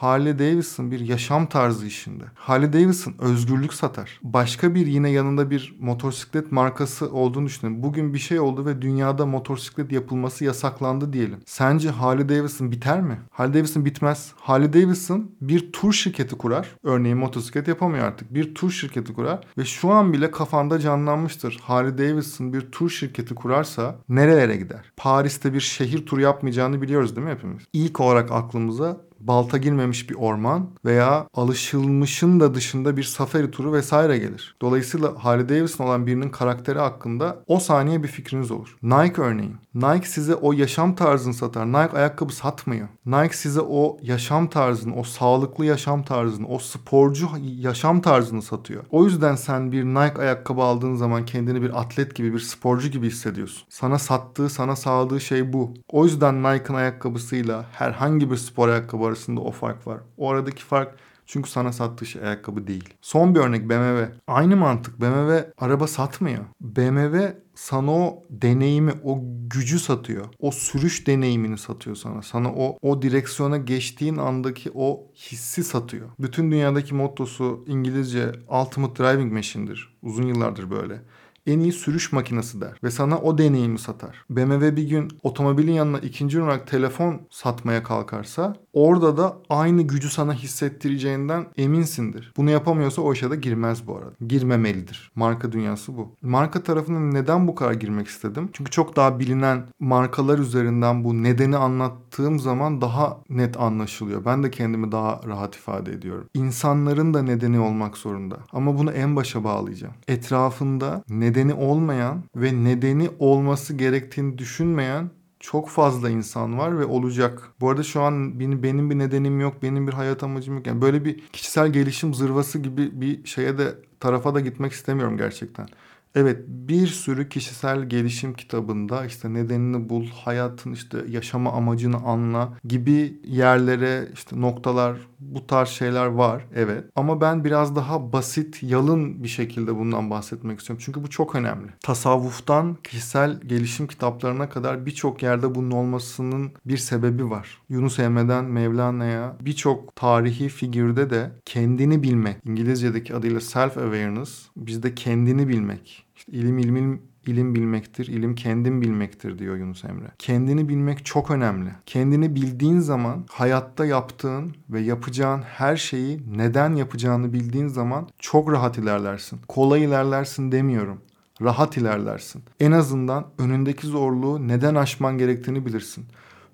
Harley 0.00 0.38
Davidson 0.38 0.90
bir 0.90 1.00
yaşam 1.00 1.46
tarzı 1.46 1.86
işinde. 1.86 2.24
Harley 2.34 2.72
Davidson 2.72 3.14
özgürlük 3.18 3.74
satar. 3.74 4.20
Başka 4.22 4.74
bir 4.74 4.86
yine 4.86 5.10
yanında 5.10 5.50
bir 5.50 5.76
motosiklet 5.80 6.52
markası 6.52 7.12
olduğunu 7.12 7.46
düşünün. 7.46 7.82
Bugün 7.82 8.14
bir 8.14 8.18
şey 8.18 8.40
oldu 8.40 8.66
ve 8.66 8.82
dünyada 8.82 9.26
motosiklet 9.26 9.92
yapılması 9.92 10.44
yasaklandı 10.44 11.12
diyelim. 11.12 11.38
Sence 11.46 11.90
Harley 11.90 12.28
Davidson 12.28 12.72
biter 12.72 13.00
mi? 13.00 13.18
Harley 13.30 13.54
Davidson 13.54 13.84
bitmez. 13.84 14.32
Harley 14.36 14.72
Davidson 14.72 15.30
bir 15.40 15.72
tur 15.72 15.92
şirketi 15.92 16.38
kurar. 16.38 16.68
Örneğin 16.82 17.18
motosiklet 17.18 17.68
yapamıyor 17.68 18.04
artık. 18.04 18.34
Bir 18.34 18.54
tur 18.54 18.70
şirketi 18.70 19.12
kurar 19.12 19.40
ve 19.58 19.64
şu 19.64 19.90
an 19.90 20.12
bile 20.12 20.30
kafanda 20.30 20.78
canlanmıştır. 20.78 21.58
Harley 21.62 21.98
Davidson 21.98 22.52
bir 22.52 22.60
tur 22.60 22.90
şirketi 22.90 23.34
kurarsa 23.34 23.96
nerelere 24.08 24.56
gider? 24.56 24.92
Paris'te 24.96 25.54
bir 25.54 25.60
şehir 25.60 26.06
turu 26.06 26.20
yapmayacağını 26.20 26.82
biliyoruz 26.82 27.16
değil 27.16 27.26
mi 27.26 27.32
hepimiz? 27.32 27.62
İlk 27.72 28.00
olarak 28.00 28.30
aklımıza 28.32 29.09
balta 29.20 29.58
girmemiş 29.58 30.10
bir 30.10 30.14
orman 30.14 30.70
veya 30.84 31.28
alışılmışın 31.34 32.40
da 32.40 32.54
dışında 32.54 32.96
bir 32.96 33.02
safari 33.02 33.50
turu 33.50 33.72
vesaire 33.72 34.18
gelir. 34.18 34.56
Dolayısıyla 34.62 35.14
Harley 35.18 35.48
Davidson 35.48 35.84
olan 35.84 36.06
birinin 36.06 36.28
karakteri 36.28 36.78
hakkında 36.78 37.44
o 37.46 37.60
saniye 37.60 38.02
bir 38.02 38.08
fikriniz 38.08 38.50
olur. 38.50 38.76
Nike 38.82 39.22
örneğin. 39.22 39.56
Nike 39.74 40.06
size 40.06 40.34
o 40.34 40.52
yaşam 40.52 40.94
tarzını 40.94 41.34
satar. 41.34 41.66
Nike 41.66 41.96
ayakkabı 41.96 42.32
satmıyor. 42.32 42.88
Nike 43.06 43.36
size 43.36 43.60
o 43.60 43.98
yaşam 44.02 44.46
tarzını, 44.46 44.96
o 44.96 45.02
sağlıklı 45.02 45.64
yaşam 45.66 46.02
tarzını, 46.02 46.48
o 46.48 46.58
sporcu 46.58 47.28
yaşam 47.42 48.00
tarzını 48.00 48.42
satıyor. 48.42 48.84
O 48.90 49.04
yüzden 49.04 49.34
sen 49.34 49.72
bir 49.72 49.84
Nike 49.84 50.22
ayakkabı 50.22 50.62
aldığın 50.62 50.94
zaman 50.94 51.24
kendini 51.24 51.62
bir 51.62 51.80
atlet 51.80 52.14
gibi, 52.14 52.32
bir 52.34 52.38
sporcu 52.38 52.88
gibi 52.88 53.06
hissediyorsun. 53.06 53.62
Sana 53.68 53.98
sattığı, 53.98 54.50
sana 54.50 54.76
sağladığı 54.76 55.20
şey 55.20 55.52
bu. 55.52 55.74
O 55.88 56.04
yüzden 56.04 56.42
Nike'ın 56.42 56.74
ayakkabısıyla 56.74 57.64
herhangi 57.72 58.30
bir 58.30 58.36
spor 58.36 58.68
ayakkabı 58.68 59.09
arasında 59.10 59.40
o 59.40 59.50
fark 59.50 59.86
var. 59.86 60.00
O 60.16 60.30
aradaki 60.30 60.64
fark 60.64 60.94
çünkü 61.26 61.50
sana 61.50 61.72
sattığı 61.72 62.06
şey 62.06 62.22
ayakkabı 62.22 62.66
değil. 62.66 62.94
Son 63.00 63.34
bir 63.34 63.40
örnek 63.40 63.68
BMW. 63.68 64.12
Aynı 64.26 64.56
mantık. 64.56 65.00
BMW 65.00 65.52
araba 65.58 65.86
satmıyor. 65.86 66.44
BMW 66.60 67.42
sana 67.54 67.90
o 67.90 68.22
deneyimi, 68.30 68.92
o 69.04 69.18
gücü 69.50 69.78
satıyor. 69.78 70.26
O 70.38 70.50
sürüş 70.50 71.06
deneyimini 71.06 71.58
satıyor 71.58 71.96
sana. 71.96 72.22
Sana 72.22 72.52
o 72.52 72.78
o 72.82 73.02
direksiyona 73.02 73.56
geçtiğin 73.56 74.16
andaki 74.16 74.70
o 74.74 75.06
hissi 75.14 75.64
satıyor. 75.64 76.08
Bütün 76.18 76.50
dünyadaki 76.50 76.94
mottosu 76.94 77.64
İngilizce 77.66 78.32
Ultimate 78.48 79.04
Driving 79.04 79.32
Machine'dir. 79.32 79.98
Uzun 80.02 80.26
yıllardır 80.26 80.70
böyle 80.70 81.02
en 81.46 81.60
iyi 81.60 81.72
sürüş 81.72 82.12
makinesi 82.12 82.60
der 82.60 82.72
ve 82.84 82.90
sana 82.90 83.18
o 83.18 83.38
deneyimi 83.38 83.78
satar. 83.78 84.24
BMW 84.30 84.76
bir 84.76 84.88
gün 84.88 85.08
otomobilin 85.22 85.72
yanına 85.72 85.98
ikinci 85.98 86.42
olarak 86.42 86.66
telefon 86.66 87.20
satmaya 87.30 87.82
kalkarsa 87.82 88.56
orada 88.72 89.16
da 89.16 89.36
aynı 89.48 89.82
gücü 89.82 90.10
sana 90.10 90.34
hissettireceğinden 90.34 91.46
eminsindir. 91.56 92.32
Bunu 92.36 92.50
yapamıyorsa 92.50 93.02
o 93.02 93.12
işe 93.12 93.30
de 93.30 93.36
girmez 93.36 93.86
bu 93.86 93.96
arada. 93.96 94.10
Girmemelidir. 94.28 95.10
Marka 95.14 95.52
dünyası 95.52 95.96
bu. 95.96 96.14
Marka 96.22 96.62
tarafına 96.62 97.00
neden 97.00 97.48
bu 97.48 97.54
kadar 97.54 97.72
girmek 97.72 98.08
istedim? 98.08 98.50
Çünkü 98.52 98.70
çok 98.70 98.96
daha 98.96 99.18
bilinen 99.18 99.66
markalar 99.80 100.38
üzerinden 100.38 101.04
bu 101.04 101.22
nedeni 101.22 101.56
anlattığım 101.56 102.38
zaman 102.38 102.80
daha 102.80 103.18
net 103.30 103.60
anlaşılıyor. 103.60 104.24
Ben 104.24 104.42
de 104.42 104.50
kendimi 104.50 104.92
daha 104.92 105.20
rahat 105.26 105.56
ifade 105.56 105.92
ediyorum. 105.92 106.28
İnsanların 106.34 107.14
da 107.14 107.22
nedeni 107.22 107.60
olmak 107.60 107.96
zorunda. 107.96 108.36
Ama 108.52 108.78
bunu 108.78 108.92
en 108.92 109.16
başa 109.16 109.44
bağlayacağım. 109.44 109.94
Etrafında 110.08 111.02
nedeni 111.30 111.54
olmayan 111.54 112.24
ve 112.36 112.64
nedeni 112.64 113.10
olması 113.18 113.74
gerektiğini 113.74 114.38
düşünmeyen 114.38 115.10
çok 115.40 115.68
fazla 115.68 116.10
insan 116.10 116.58
var 116.58 116.78
ve 116.78 116.84
olacak. 116.84 117.52
Bu 117.60 117.70
arada 117.70 117.82
şu 117.82 118.02
an 118.02 118.40
benim, 118.40 118.90
bir 118.90 118.98
nedenim 118.98 119.40
yok, 119.40 119.62
benim 119.62 119.86
bir 119.86 119.92
hayat 119.92 120.22
amacım 120.22 120.56
yok. 120.56 120.66
Yani 120.66 120.82
böyle 120.82 121.04
bir 121.04 121.20
kişisel 121.32 121.72
gelişim 121.72 122.14
zırvası 122.14 122.58
gibi 122.58 123.00
bir 123.00 123.24
şeye 123.24 123.58
de 123.58 123.74
tarafa 124.00 124.34
da 124.34 124.40
gitmek 124.40 124.72
istemiyorum 124.72 125.16
gerçekten. 125.16 125.66
Evet 126.14 126.38
bir 126.48 126.86
sürü 126.86 127.28
kişisel 127.28 127.88
gelişim 127.88 128.34
kitabında 128.34 129.06
işte 129.06 129.34
nedenini 129.34 129.88
bul, 129.88 130.06
hayatın 130.06 130.72
işte 130.72 130.98
yaşama 131.08 131.52
amacını 131.52 131.96
anla 131.96 132.52
gibi 132.64 133.20
yerlere 133.24 134.08
işte 134.14 134.40
noktalar 134.40 134.96
bu 135.20 135.46
tarz 135.46 135.68
şeyler 135.68 136.06
var 136.06 136.46
evet. 136.54 136.84
Ama 136.96 137.20
ben 137.20 137.44
biraz 137.44 137.76
daha 137.76 138.12
basit, 138.12 138.62
yalın 138.62 139.22
bir 139.24 139.28
şekilde 139.28 139.76
bundan 139.76 140.10
bahsetmek 140.10 140.58
istiyorum. 140.60 140.82
Çünkü 140.86 141.02
bu 141.02 141.10
çok 141.10 141.34
önemli. 141.34 141.68
Tasavvuftan 141.82 142.76
kişisel 142.84 143.40
gelişim 143.40 143.86
kitaplarına 143.86 144.48
kadar 144.48 144.86
birçok 144.86 145.22
yerde 145.22 145.54
bunun 145.54 145.70
olmasının 145.70 146.52
bir 146.64 146.78
sebebi 146.78 147.30
var. 147.30 147.62
Yunus 147.68 147.98
Emre'den 147.98 148.44
Mevlana'ya 148.44 149.36
birçok 149.40 149.96
tarihi 149.96 150.48
figürde 150.48 151.10
de 151.10 151.30
kendini 151.44 152.02
bilmek, 152.02 152.36
İngilizce'deki 152.44 153.14
adıyla 153.14 153.40
self 153.40 153.78
awareness, 153.78 154.46
bizde 154.56 154.94
kendini 154.94 155.48
bilmek. 155.48 155.99
İşte 156.16 156.32
ilim 156.32 156.58
ilmin 156.58 157.02
ilim 157.26 157.54
bilmektir, 157.54 158.06
ilim 158.06 158.34
kendin 158.34 158.80
bilmektir 158.82 159.38
diyor 159.38 159.56
Yunus 159.56 159.84
Emre. 159.84 160.10
Kendini 160.18 160.68
bilmek 160.68 161.06
çok 161.06 161.30
önemli. 161.30 161.70
Kendini 161.86 162.34
bildiğin 162.34 162.78
zaman 162.78 163.26
hayatta 163.30 163.86
yaptığın 163.86 164.54
ve 164.70 164.80
yapacağın 164.80 165.42
her 165.42 165.76
şeyi 165.76 166.20
neden 166.36 166.74
yapacağını 166.74 167.32
bildiğin 167.32 167.68
zaman 167.68 168.08
çok 168.18 168.52
rahat 168.52 168.78
ilerlersin. 168.78 169.40
Kolay 169.48 169.84
ilerlersin 169.84 170.52
demiyorum 170.52 171.00
rahat 171.42 171.76
ilerlersin. 171.76 172.42
En 172.60 172.72
azından 172.72 173.26
önündeki 173.38 173.86
zorluğu 173.86 174.48
neden 174.48 174.74
aşman 174.74 175.18
gerektiğini 175.18 175.66
bilirsin. 175.66 176.06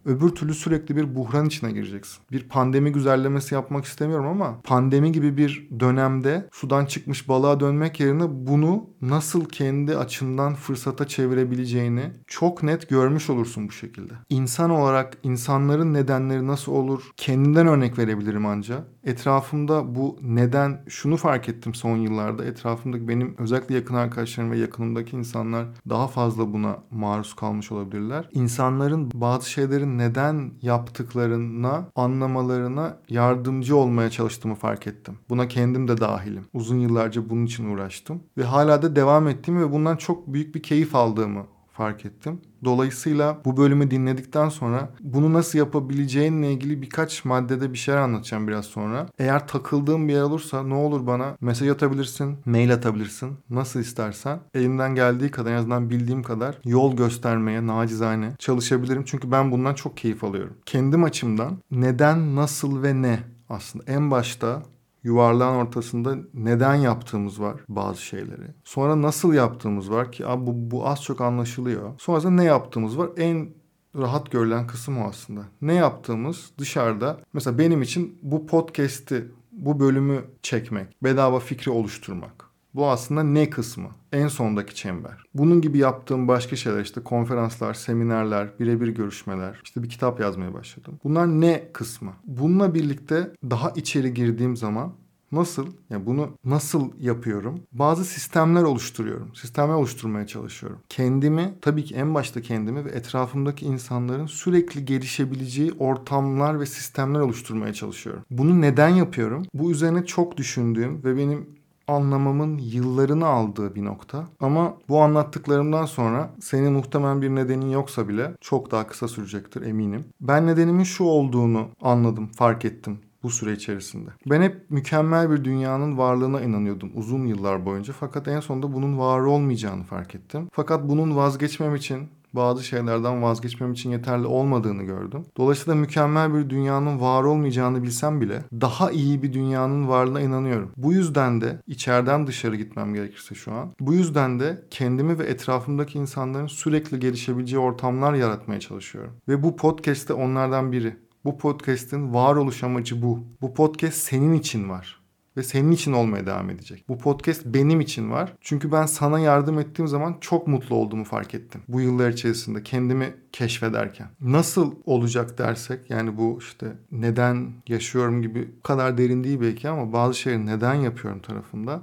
Öbür 0.06 0.28
türlü 0.28 0.54
sürekli 0.54 0.96
bir 0.96 1.14
buhran 1.14 1.46
içine 1.46 1.72
gireceksin. 1.72 2.18
Bir 2.32 2.48
pandemi 2.48 2.92
güzellemesi 2.92 3.54
yapmak 3.54 3.84
istemiyorum 3.84 4.26
ama 4.26 4.60
pandemi 4.64 5.12
gibi 5.12 5.36
bir 5.36 5.68
dönemde 5.80 6.48
sudan 6.52 6.86
çıkmış 6.86 7.28
balığa 7.28 7.60
dönmek 7.60 8.00
yerine 8.00 8.24
bunu 8.28 8.90
nasıl 9.02 9.44
kendi 9.44 9.96
açından 9.96 10.54
fırsata 10.54 11.06
çevirebileceğini 11.06 12.02
çok 12.26 12.62
net 12.62 12.88
görmüş 12.88 13.30
olursun 13.30 13.68
bu 13.68 13.72
şekilde. 13.72 14.12
İnsan 14.28 14.70
olarak 14.70 15.18
insanların 15.22 15.94
nedenleri 15.94 16.46
nasıl 16.46 16.72
olur? 16.72 17.02
Kendinden 17.16 17.66
örnek 17.66 17.98
verebilirim 17.98 18.46
ancak. 18.46 18.82
Etrafımda 19.06 19.94
bu 19.94 20.18
neden 20.22 20.82
şunu 20.88 21.16
fark 21.16 21.48
ettim 21.48 21.74
son 21.74 21.96
yıllarda. 21.96 22.44
Etrafımdaki 22.44 23.08
benim 23.08 23.34
özellikle 23.38 23.74
yakın 23.74 23.94
arkadaşlarım 23.94 24.50
ve 24.50 24.58
yakınımdaki 24.58 25.16
insanlar 25.16 25.66
daha 25.88 26.08
fazla 26.08 26.52
buna 26.52 26.78
maruz 26.90 27.34
kalmış 27.34 27.72
olabilirler. 27.72 28.28
İnsanların 28.32 29.10
bazı 29.14 29.50
şeylerin 29.50 29.98
neden 29.98 30.52
yaptıklarına 30.62 31.88
anlamalarına 31.96 32.96
yardımcı 33.08 33.76
olmaya 33.76 34.10
çalıştığımı 34.10 34.54
fark 34.54 34.86
ettim. 34.86 35.18
Buna 35.28 35.48
kendim 35.48 35.88
de 35.88 36.00
dahilim. 36.00 36.44
Uzun 36.54 36.78
yıllarca 36.78 37.30
bunun 37.30 37.46
için 37.46 37.74
uğraştım 37.74 38.22
ve 38.38 38.44
hala 38.44 38.82
da 38.82 38.96
devam 38.96 39.28
ettiğimi 39.28 39.60
ve 39.60 39.72
bundan 39.72 39.96
çok 39.96 40.32
büyük 40.32 40.54
bir 40.54 40.62
keyif 40.62 40.94
aldığımı 40.94 41.46
fark 41.76 42.06
ettim. 42.06 42.40
Dolayısıyla 42.64 43.40
bu 43.44 43.56
bölümü 43.56 43.90
dinledikten 43.90 44.48
sonra 44.48 44.90
bunu 45.00 45.32
nasıl 45.32 45.58
yapabileceğinle 45.58 46.52
ilgili 46.52 46.82
birkaç 46.82 47.24
maddede 47.24 47.72
bir 47.72 47.78
şeyler 47.78 48.00
anlatacağım 48.00 48.48
biraz 48.48 48.64
sonra. 48.64 49.06
Eğer 49.18 49.48
takıldığım 49.48 50.08
bir 50.08 50.12
yer 50.12 50.22
olursa 50.22 50.62
ne 50.62 50.74
olur 50.74 51.06
bana 51.06 51.36
mesaj 51.40 51.68
atabilirsin, 51.68 52.38
mail 52.44 52.72
atabilirsin. 52.72 53.38
Nasıl 53.50 53.80
istersen. 53.80 54.40
Elimden 54.54 54.94
geldiği 54.94 55.30
kadar 55.30 55.52
en 55.52 55.56
azından 55.56 55.90
bildiğim 55.90 56.22
kadar 56.22 56.58
yol 56.64 56.96
göstermeye 56.96 57.66
nacizane 57.66 58.32
çalışabilirim. 58.38 59.04
Çünkü 59.06 59.30
ben 59.30 59.52
bundan 59.52 59.74
çok 59.74 59.96
keyif 59.96 60.24
alıyorum. 60.24 60.56
Kendim 60.66 61.04
açımdan 61.04 61.58
neden, 61.70 62.36
nasıl 62.36 62.82
ve 62.82 63.02
ne 63.02 63.18
aslında 63.48 63.84
en 63.86 64.10
başta 64.10 64.62
yuvarlağın 65.06 65.66
ortasında 65.66 66.16
neden 66.34 66.74
yaptığımız 66.74 67.40
var 67.40 67.56
bazı 67.68 68.02
şeyleri. 68.02 68.46
Sonra 68.64 69.02
nasıl 69.02 69.34
yaptığımız 69.34 69.90
var 69.90 70.12
ki 70.12 70.26
abi 70.26 70.46
bu, 70.46 70.70
bu 70.70 70.88
az 70.88 71.02
çok 71.02 71.20
anlaşılıyor. 71.20 71.92
Sonrasında 71.98 72.32
ne 72.32 72.44
yaptığımız 72.44 72.98
var. 72.98 73.10
En 73.16 73.48
rahat 73.96 74.30
görülen 74.30 74.66
kısım 74.66 74.98
o 74.98 75.08
aslında. 75.08 75.40
Ne 75.62 75.74
yaptığımız 75.74 76.50
dışarıda 76.58 77.20
mesela 77.32 77.58
benim 77.58 77.82
için 77.82 78.18
bu 78.22 78.46
podcast'i 78.46 79.28
bu 79.52 79.80
bölümü 79.80 80.24
çekmek, 80.42 81.02
bedava 81.02 81.40
fikri 81.40 81.70
oluşturmak. 81.70 82.45
Bu 82.76 82.90
aslında 82.90 83.22
ne 83.22 83.50
kısmı? 83.50 83.88
En 84.12 84.28
sondaki 84.28 84.74
çember. 84.74 85.24
Bunun 85.34 85.60
gibi 85.60 85.78
yaptığım 85.78 86.28
başka 86.28 86.56
şeyler 86.56 86.80
işte 86.80 87.00
konferanslar, 87.02 87.74
seminerler, 87.74 88.58
birebir 88.60 88.88
görüşmeler, 88.88 89.60
işte 89.64 89.82
bir 89.82 89.88
kitap 89.88 90.20
yazmaya 90.20 90.54
başladım. 90.54 90.98
Bunlar 91.04 91.26
ne 91.26 91.68
kısmı? 91.72 92.12
Bununla 92.26 92.74
birlikte 92.74 93.30
daha 93.50 93.70
içeri 93.70 94.14
girdiğim 94.14 94.56
zaman 94.56 94.92
Nasıl? 95.32 95.66
Yani 95.90 96.06
bunu 96.06 96.30
nasıl 96.44 96.90
yapıyorum? 97.00 97.60
Bazı 97.72 98.04
sistemler 98.04 98.62
oluşturuyorum. 98.62 99.34
Sistemler 99.34 99.74
oluşturmaya 99.74 100.26
çalışıyorum. 100.26 100.78
Kendimi, 100.88 101.54
tabii 101.60 101.84
ki 101.84 101.94
en 101.94 102.14
başta 102.14 102.42
kendimi 102.42 102.84
ve 102.84 102.90
etrafımdaki 102.90 103.66
insanların 103.66 104.26
sürekli 104.26 104.84
gelişebileceği 104.84 105.72
ortamlar 105.78 106.60
ve 106.60 106.66
sistemler 106.66 107.20
oluşturmaya 107.20 107.72
çalışıyorum. 107.72 108.22
Bunu 108.30 108.60
neden 108.60 108.88
yapıyorum? 108.88 109.46
Bu 109.54 109.70
üzerine 109.70 110.06
çok 110.06 110.36
düşündüğüm 110.36 111.04
ve 111.04 111.16
benim 111.16 111.46
anlamamın 111.88 112.58
yıllarını 112.58 113.26
aldığı 113.26 113.74
bir 113.74 113.84
nokta. 113.84 114.24
Ama 114.40 114.74
bu 114.88 115.00
anlattıklarımdan 115.00 115.86
sonra 115.86 116.30
senin 116.40 116.72
muhtemelen 116.72 117.22
bir 117.22 117.30
nedenin 117.30 117.70
yoksa 117.70 118.08
bile 118.08 118.32
çok 118.40 118.70
daha 118.70 118.86
kısa 118.86 119.08
sürecektir 119.08 119.62
eminim. 119.62 120.04
Ben 120.20 120.46
nedenimin 120.46 120.84
şu 120.84 121.04
olduğunu 121.04 121.68
anladım, 121.82 122.26
fark 122.26 122.64
ettim 122.64 122.98
bu 123.26 123.30
süre 123.30 123.52
içerisinde. 123.52 124.10
Ben 124.26 124.42
hep 124.42 124.70
mükemmel 124.70 125.30
bir 125.30 125.44
dünyanın 125.44 125.98
varlığına 125.98 126.40
inanıyordum 126.40 126.90
uzun 126.94 127.26
yıllar 127.26 127.66
boyunca. 127.66 127.92
Fakat 127.92 128.28
en 128.28 128.40
sonunda 128.40 128.72
bunun 128.72 128.98
var 128.98 129.20
olmayacağını 129.20 129.82
fark 129.82 130.14
ettim. 130.14 130.48
Fakat 130.52 130.88
bunun 130.88 131.16
vazgeçmem 131.16 131.74
için 131.74 132.08
bazı 132.36 132.64
şeylerden 132.64 133.22
vazgeçmem 133.22 133.72
için 133.72 133.90
yeterli 133.90 134.26
olmadığını 134.26 134.82
gördüm. 134.82 135.24
Dolayısıyla 135.36 135.74
mükemmel 135.74 136.34
bir 136.34 136.50
dünyanın 136.50 137.00
var 137.00 137.24
olmayacağını 137.24 137.82
bilsem 137.82 138.20
bile 138.20 138.42
daha 138.52 138.90
iyi 138.90 139.22
bir 139.22 139.32
dünyanın 139.32 139.88
varlığına 139.88 140.20
inanıyorum. 140.20 140.72
Bu 140.76 140.92
yüzden 140.92 141.40
de 141.40 141.62
içeriden 141.66 142.26
dışarı 142.26 142.56
gitmem 142.56 142.94
gerekirse 142.94 143.34
şu 143.34 143.52
an. 143.52 143.72
Bu 143.80 143.94
yüzden 143.94 144.40
de 144.40 144.64
kendimi 144.70 145.18
ve 145.18 145.24
etrafımdaki 145.24 145.98
insanların 145.98 146.46
sürekli 146.46 146.98
gelişebileceği 146.98 147.60
ortamlar 147.60 148.14
yaratmaya 148.14 148.60
çalışıyorum. 148.60 149.12
Ve 149.28 149.42
bu 149.42 149.56
podcast 149.56 150.08
de 150.08 150.12
onlardan 150.12 150.72
biri. 150.72 150.96
Bu 151.24 151.38
podcast'in 151.38 152.14
varoluş 152.14 152.62
amacı 152.62 153.02
bu. 153.02 153.24
Bu 153.40 153.54
podcast 153.54 153.96
senin 153.96 154.32
için 154.32 154.68
var 154.68 155.05
ve 155.36 155.42
senin 155.42 155.72
için 155.72 155.92
olmaya 155.92 156.26
devam 156.26 156.50
edecek. 156.50 156.84
Bu 156.88 156.98
podcast 156.98 157.46
benim 157.46 157.80
için 157.80 158.10
var. 158.10 158.32
Çünkü 158.40 158.72
ben 158.72 158.86
sana 158.86 159.18
yardım 159.18 159.58
ettiğim 159.58 159.88
zaman 159.88 160.16
çok 160.20 160.46
mutlu 160.46 160.76
olduğumu 160.76 161.04
fark 161.04 161.34
ettim. 161.34 161.62
Bu 161.68 161.80
yıllar 161.80 162.10
içerisinde 162.10 162.62
kendimi 162.62 163.14
keşfederken. 163.32 164.08
Nasıl 164.20 164.74
olacak 164.84 165.38
dersek 165.38 165.90
yani 165.90 166.16
bu 166.16 166.38
işte 166.40 166.66
neden 166.90 167.52
yaşıyorum 167.68 168.22
gibi 168.22 168.48
bu 168.58 168.62
kadar 168.62 168.98
derin 168.98 169.24
değil 169.24 169.40
belki 169.40 169.68
ama 169.68 169.92
bazı 169.92 170.18
şeyleri 170.18 170.46
neden 170.46 170.74
yapıyorum 170.74 171.20
tarafında. 171.20 171.82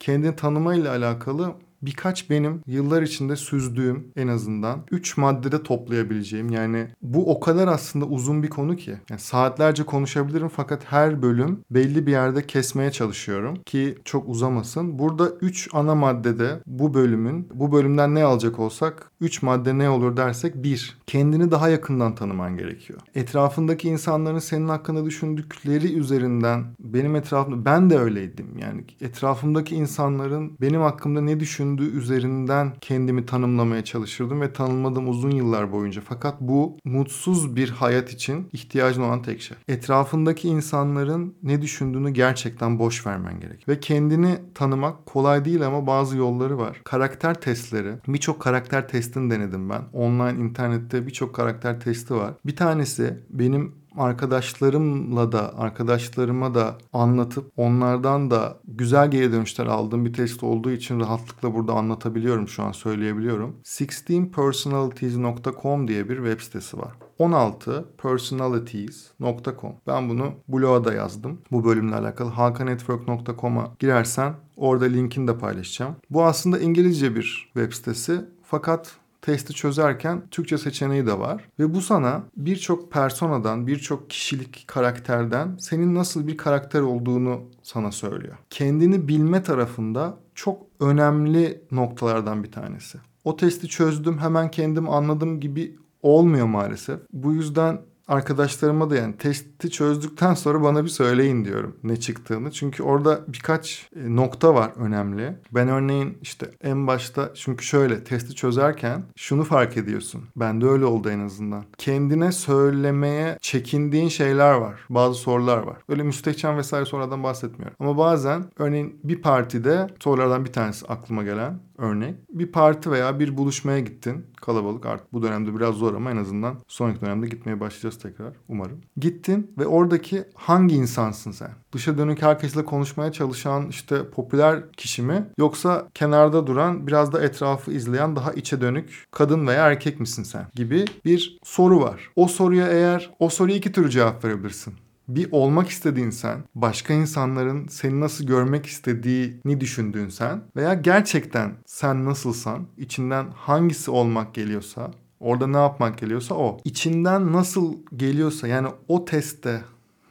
Kendini 0.00 0.36
tanımayla 0.36 0.90
alakalı 0.90 1.54
birkaç 1.82 2.30
benim 2.30 2.62
yıllar 2.66 3.02
içinde 3.02 3.36
süzdüğüm 3.36 4.12
en 4.16 4.28
azından 4.28 4.84
3 4.90 5.16
maddede 5.16 5.62
toplayabileceğim 5.62 6.50
yani 6.50 6.88
bu 7.02 7.30
o 7.30 7.40
kadar 7.40 7.68
aslında 7.68 8.04
uzun 8.04 8.42
bir 8.42 8.50
konu 8.50 8.76
ki 8.76 8.96
yani 9.10 9.20
saatlerce 9.20 9.82
konuşabilirim 9.82 10.48
fakat 10.48 10.84
her 10.84 11.22
bölüm 11.22 11.64
belli 11.70 12.06
bir 12.06 12.12
yerde 12.12 12.46
kesmeye 12.46 12.92
çalışıyorum 12.92 13.62
ki 13.66 13.98
çok 14.04 14.28
uzamasın. 14.28 14.98
Burada 14.98 15.28
3 15.40 15.68
ana 15.72 15.94
maddede 15.94 16.60
bu 16.66 16.94
bölümün 16.94 17.48
bu 17.54 17.72
bölümden 17.72 18.14
ne 18.14 18.24
alacak 18.24 18.58
olsak 18.58 19.09
3 19.20 19.42
madde 19.42 19.78
ne 19.78 19.90
olur 19.90 20.16
dersek 20.16 20.62
1. 20.62 20.98
Kendini 21.06 21.50
daha 21.50 21.68
yakından 21.68 22.14
tanıman 22.14 22.56
gerekiyor. 22.56 23.00
Etrafındaki 23.14 23.88
insanların 23.88 24.38
senin 24.38 24.68
hakkında 24.68 25.04
düşündükleri 25.04 25.92
üzerinden 25.92 26.64
benim 26.80 27.16
etrafımda 27.16 27.64
ben 27.64 27.90
de 27.90 27.98
öyleydim. 27.98 28.58
Yani 28.58 28.84
etrafımdaki 29.00 29.74
insanların 29.74 30.56
benim 30.60 30.80
hakkımda 30.80 31.20
ne 31.20 31.40
düşündüğü 31.40 31.98
üzerinden 31.98 32.72
kendimi 32.80 33.26
tanımlamaya 33.26 33.84
çalışırdım 33.84 34.40
ve 34.40 34.52
tanımladım 34.52 35.08
uzun 35.08 35.30
yıllar 35.30 35.72
boyunca. 35.72 36.02
Fakat 36.04 36.40
bu 36.40 36.78
mutsuz 36.84 37.56
bir 37.56 37.70
hayat 37.70 38.10
için 38.10 38.48
ihtiyacın 38.52 39.02
olan 39.02 39.22
tek 39.22 39.40
şey. 39.40 39.56
Etrafındaki 39.68 40.48
insanların 40.48 41.34
ne 41.42 41.62
düşündüğünü 41.62 42.10
gerçekten 42.10 42.78
boş 42.78 43.06
vermen 43.06 43.40
gerek. 43.40 43.68
Ve 43.68 43.80
kendini 43.80 44.38
tanımak 44.54 45.06
kolay 45.06 45.44
değil 45.44 45.66
ama 45.66 45.86
bazı 45.86 46.16
yolları 46.16 46.58
var. 46.58 46.80
Karakter 46.84 47.40
testleri, 47.40 47.94
birçok 48.08 48.40
karakter 48.40 48.88
testini 49.10 49.30
denedim 49.30 49.70
ben. 49.70 49.82
Online 49.92 50.44
internette 50.44 51.06
birçok 51.06 51.34
karakter 51.34 51.80
testi 51.80 52.14
var. 52.14 52.34
Bir 52.46 52.56
tanesi 52.56 53.24
benim 53.30 53.80
arkadaşlarımla 53.96 55.32
da 55.32 55.58
arkadaşlarıma 55.58 56.54
da 56.54 56.78
anlatıp 56.92 57.52
onlardan 57.56 58.30
da 58.30 58.58
güzel 58.64 59.10
geri 59.10 59.32
dönüşler 59.32 59.66
aldığım 59.66 60.04
bir 60.04 60.12
test 60.12 60.42
olduğu 60.42 60.70
için 60.70 61.00
rahatlıkla 61.00 61.54
burada 61.54 61.72
anlatabiliyorum 61.72 62.48
şu 62.48 62.62
an 62.62 62.72
söyleyebiliyorum. 62.72 63.56
16personalities.com 63.64 65.88
diye 65.88 66.08
bir 66.08 66.16
web 66.16 66.40
sitesi 66.40 66.78
var. 66.78 66.92
16personalities.com. 67.18 69.72
Ben 69.86 70.08
bunu 70.08 70.32
bloğa 70.48 70.84
da 70.84 70.94
yazdım. 70.94 71.38
Bu 71.52 71.64
bölümle 71.64 71.94
alakalı 71.94 72.30
hakanetwork.com'a 72.30 73.74
girersen 73.78 74.34
orada 74.56 74.84
linkini 74.84 75.28
de 75.28 75.38
paylaşacağım. 75.38 75.96
Bu 76.10 76.24
aslında 76.24 76.58
İngilizce 76.58 77.16
bir 77.16 77.50
web 77.54 77.72
sitesi 77.72 78.24
fakat 78.50 78.92
testi 79.22 79.52
çözerken 79.52 80.22
Türkçe 80.30 80.58
seçeneği 80.58 81.06
de 81.06 81.18
var. 81.18 81.44
Ve 81.58 81.74
bu 81.74 81.80
sana 81.80 82.22
birçok 82.36 82.92
personadan, 82.92 83.66
birçok 83.66 84.10
kişilik 84.10 84.64
karakterden 84.66 85.56
senin 85.60 85.94
nasıl 85.94 86.26
bir 86.26 86.36
karakter 86.36 86.80
olduğunu 86.80 87.42
sana 87.62 87.92
söylüyor. 87.92 88.36
Kendini 88.50 89.08
bilme 89.08 89.42
tarafında 89.42 90.16
çok 90.34 90.62
önemli 90.80 91.64
noktalardan 91.70 92.44
bir 92.44 92.52
tanesi. 92.52 92.98
O 93.24 93.36
testi 93.36 93.68
çözdüm 93.68 94.18
hemen 94.18 94.50
kendim 94.50 94.88
anladım 94.88 95.40
gibi 95.40 95.76
olmuyor 96.02 96.46
maalesef. 96.46 97.00
Bu 97.12 97.32
yüzden 97.32 97.80
arkadaşlarıma 98.10 98.90
da 98.90 98.96
yani 98.96 99.16
testi 99.16 99.70
çözdükten 99.70 100.34
sonra 100.34 100.62
bana 100.62 100.84
bir 100.84 100.88
söyleyin 100.88 101.44
diyorum 101.44 101.76
ne 101.82 102.00
çıktığını. 102.00 102.50
Çünkü 102.50 102.82
orada 102.82 103.20
birkaç 103.28 103.88
e, 103.96 104.16
nokta 104.16 104.54
var 104.54 104.72
önemli. 104.76 105.36
Ben 105.52 105.68
örneğin 105.68 106.18
işte 106.22 106.50
en 106.62 106.86
başta 106.86 107.30
çünkü 107.34 107.64
şöyle 107.64 108.04
testi 108.04 108.34
çözerken 108.34 109.02
şunu 109.16 109.44
fark 109.44 109.76
ediyorsun. 109.76 110.22
Ben 110.36 110.60
de 110.60 110.66
öyle 110.66 110.84
oldu 110.84 111.10
en 111.10 111.20
azından. 111.20 111.64
Kendine 111.78 112.32
söylemeye 112.32 113.38
çekindiğin 113.40 114.08
şeyler 114.08 114.52
var. 114.52 114.80
Bazı 114.90 115.14
sorular 115.14 115.58
var. 115.58 115.76
Öyle 115.88 116.02
müstehcen 116.02 116.58
vesaire 116.58 116.84
sorulardan 116.84 117.22
bahsetmiyorum. 117.22 117.76
Ama 117.80 117.98
bazen 117.98 118.44
örneğin 118.58 119.00
bir 119.04 119.22
partide 119.22 119.86
sorulardan 120.00 120.44
bir 120.44 120.52
tanesi 120.52 120.86
aklıma 120.86 121.22
gelen 121.22 121.60
örnek. 121.80 122.14
Bir 122.30 122.52
parti 122.52 122.90
veya 122.90 123.20
bir 123.20 123.36
buluşmaya 123.36 123.80
gittin. 123.80 124.26
Kalabalık 124.40 124.86
artık 124.86 125.12
bu 125.12 125.22
dönemde 125.22 125.56
biraz 125.56 125.74
zor 125.74 125.94
ama 125.94 126.10
en 126.10 126.16
azından 126.16 126.56
sonraki 126.68 127.00
dönemde 127.00 127.28
gitmeye 127.28 127.60
başlayacağız 127.60 127.98
tekrar 127.98 128.32
umarım. 128.48 128.80
Gittin 128.96 129.50
ve 129.58 129.66
oradaki 129.66 130.24
hangi 130.34 130.74
insansın 130.74 131.30
sen? 131.30 131.50
Dışa 131.72 131.98
dönük 131.98 132.22
herkesle 132.22 132.64
konuşmaya 132.64 133.12
çalışan 133.12 133.68
işte 133.68 134.10
popüler 134.10 134.72
kişi 134.72 135.02
mi? 135.02 135.26
Yoksa 135.38 135.88
kenarda 135.94 136.46
duran 136.46 136.86
biraz 136.86 137.12
da 137.12 137.22
etrafı 137.22 137.72
izleyen 137.72 138.16
daha 138.16 138.32
içe 138.32 138.60
dönük 138.60 139.04
kadın 139.10 139.46
veya 139.46 139.66
erkek 139.66 140.00
misin 140.00 140.22
sen? 140.22 140.46
Gibi 140.54 140.84
bir 141.04 141.38
soru 141.44 141.80
var. 141.80 142.10
O 142.16 142.28
soruya 142.28 142.68
eğer 142.68 143.10
o 143.18 143.28
soruya 143.28 143.56
iki 143.56 143.72
türlü 143.72 143.90
cevap 143.90 144.24
verebilirsin 144.24 144.74
bir 145.16 145.28
olmak 145.32 145.68
istediğin 145.68 146.10
sen, 146.10 146.44
başka 146.54 146.94
insanların 146.94 147.66
seni 147.68 148.00
nasıl 148.00 148.26
görmek 148.26 148.66
istediğini 148.66 149.60
düşündüğün 149.60 150.08
sen 150.08 150.42
veya 150.56 150.74
gerçekten 150.74 151.52
sen 151.66 152.04
nasılsan, 152.04 152.66
içinden 152.78 153.26
hangisi 153.34 153.90
olmak 153.90 154.34
geliyorsa, 154.34 154.90
orada 155.20 155.46
ne 155.46 155.56
yapmak 155.56 155.98
geliyorsa 155.98 156.34
o. 156.34 156.58
İçinden 156.64 157.32
nasıl 157.32 157.74
geliyorsa 157.96 158.48
yani 158.48 158.68
o 158.88 159.04
testte 159.04 159.62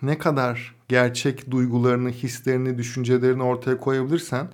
ne 0.01 0.17
kadar 0.17 0.75
gerçek 0.88 1.51
duygularını, 1.51 2.09
hislerini, 2.09 2.77
düşüncelerini 2.77 3.43
ortaya 3.43 3.77
koyabilirsen 3.77 4.47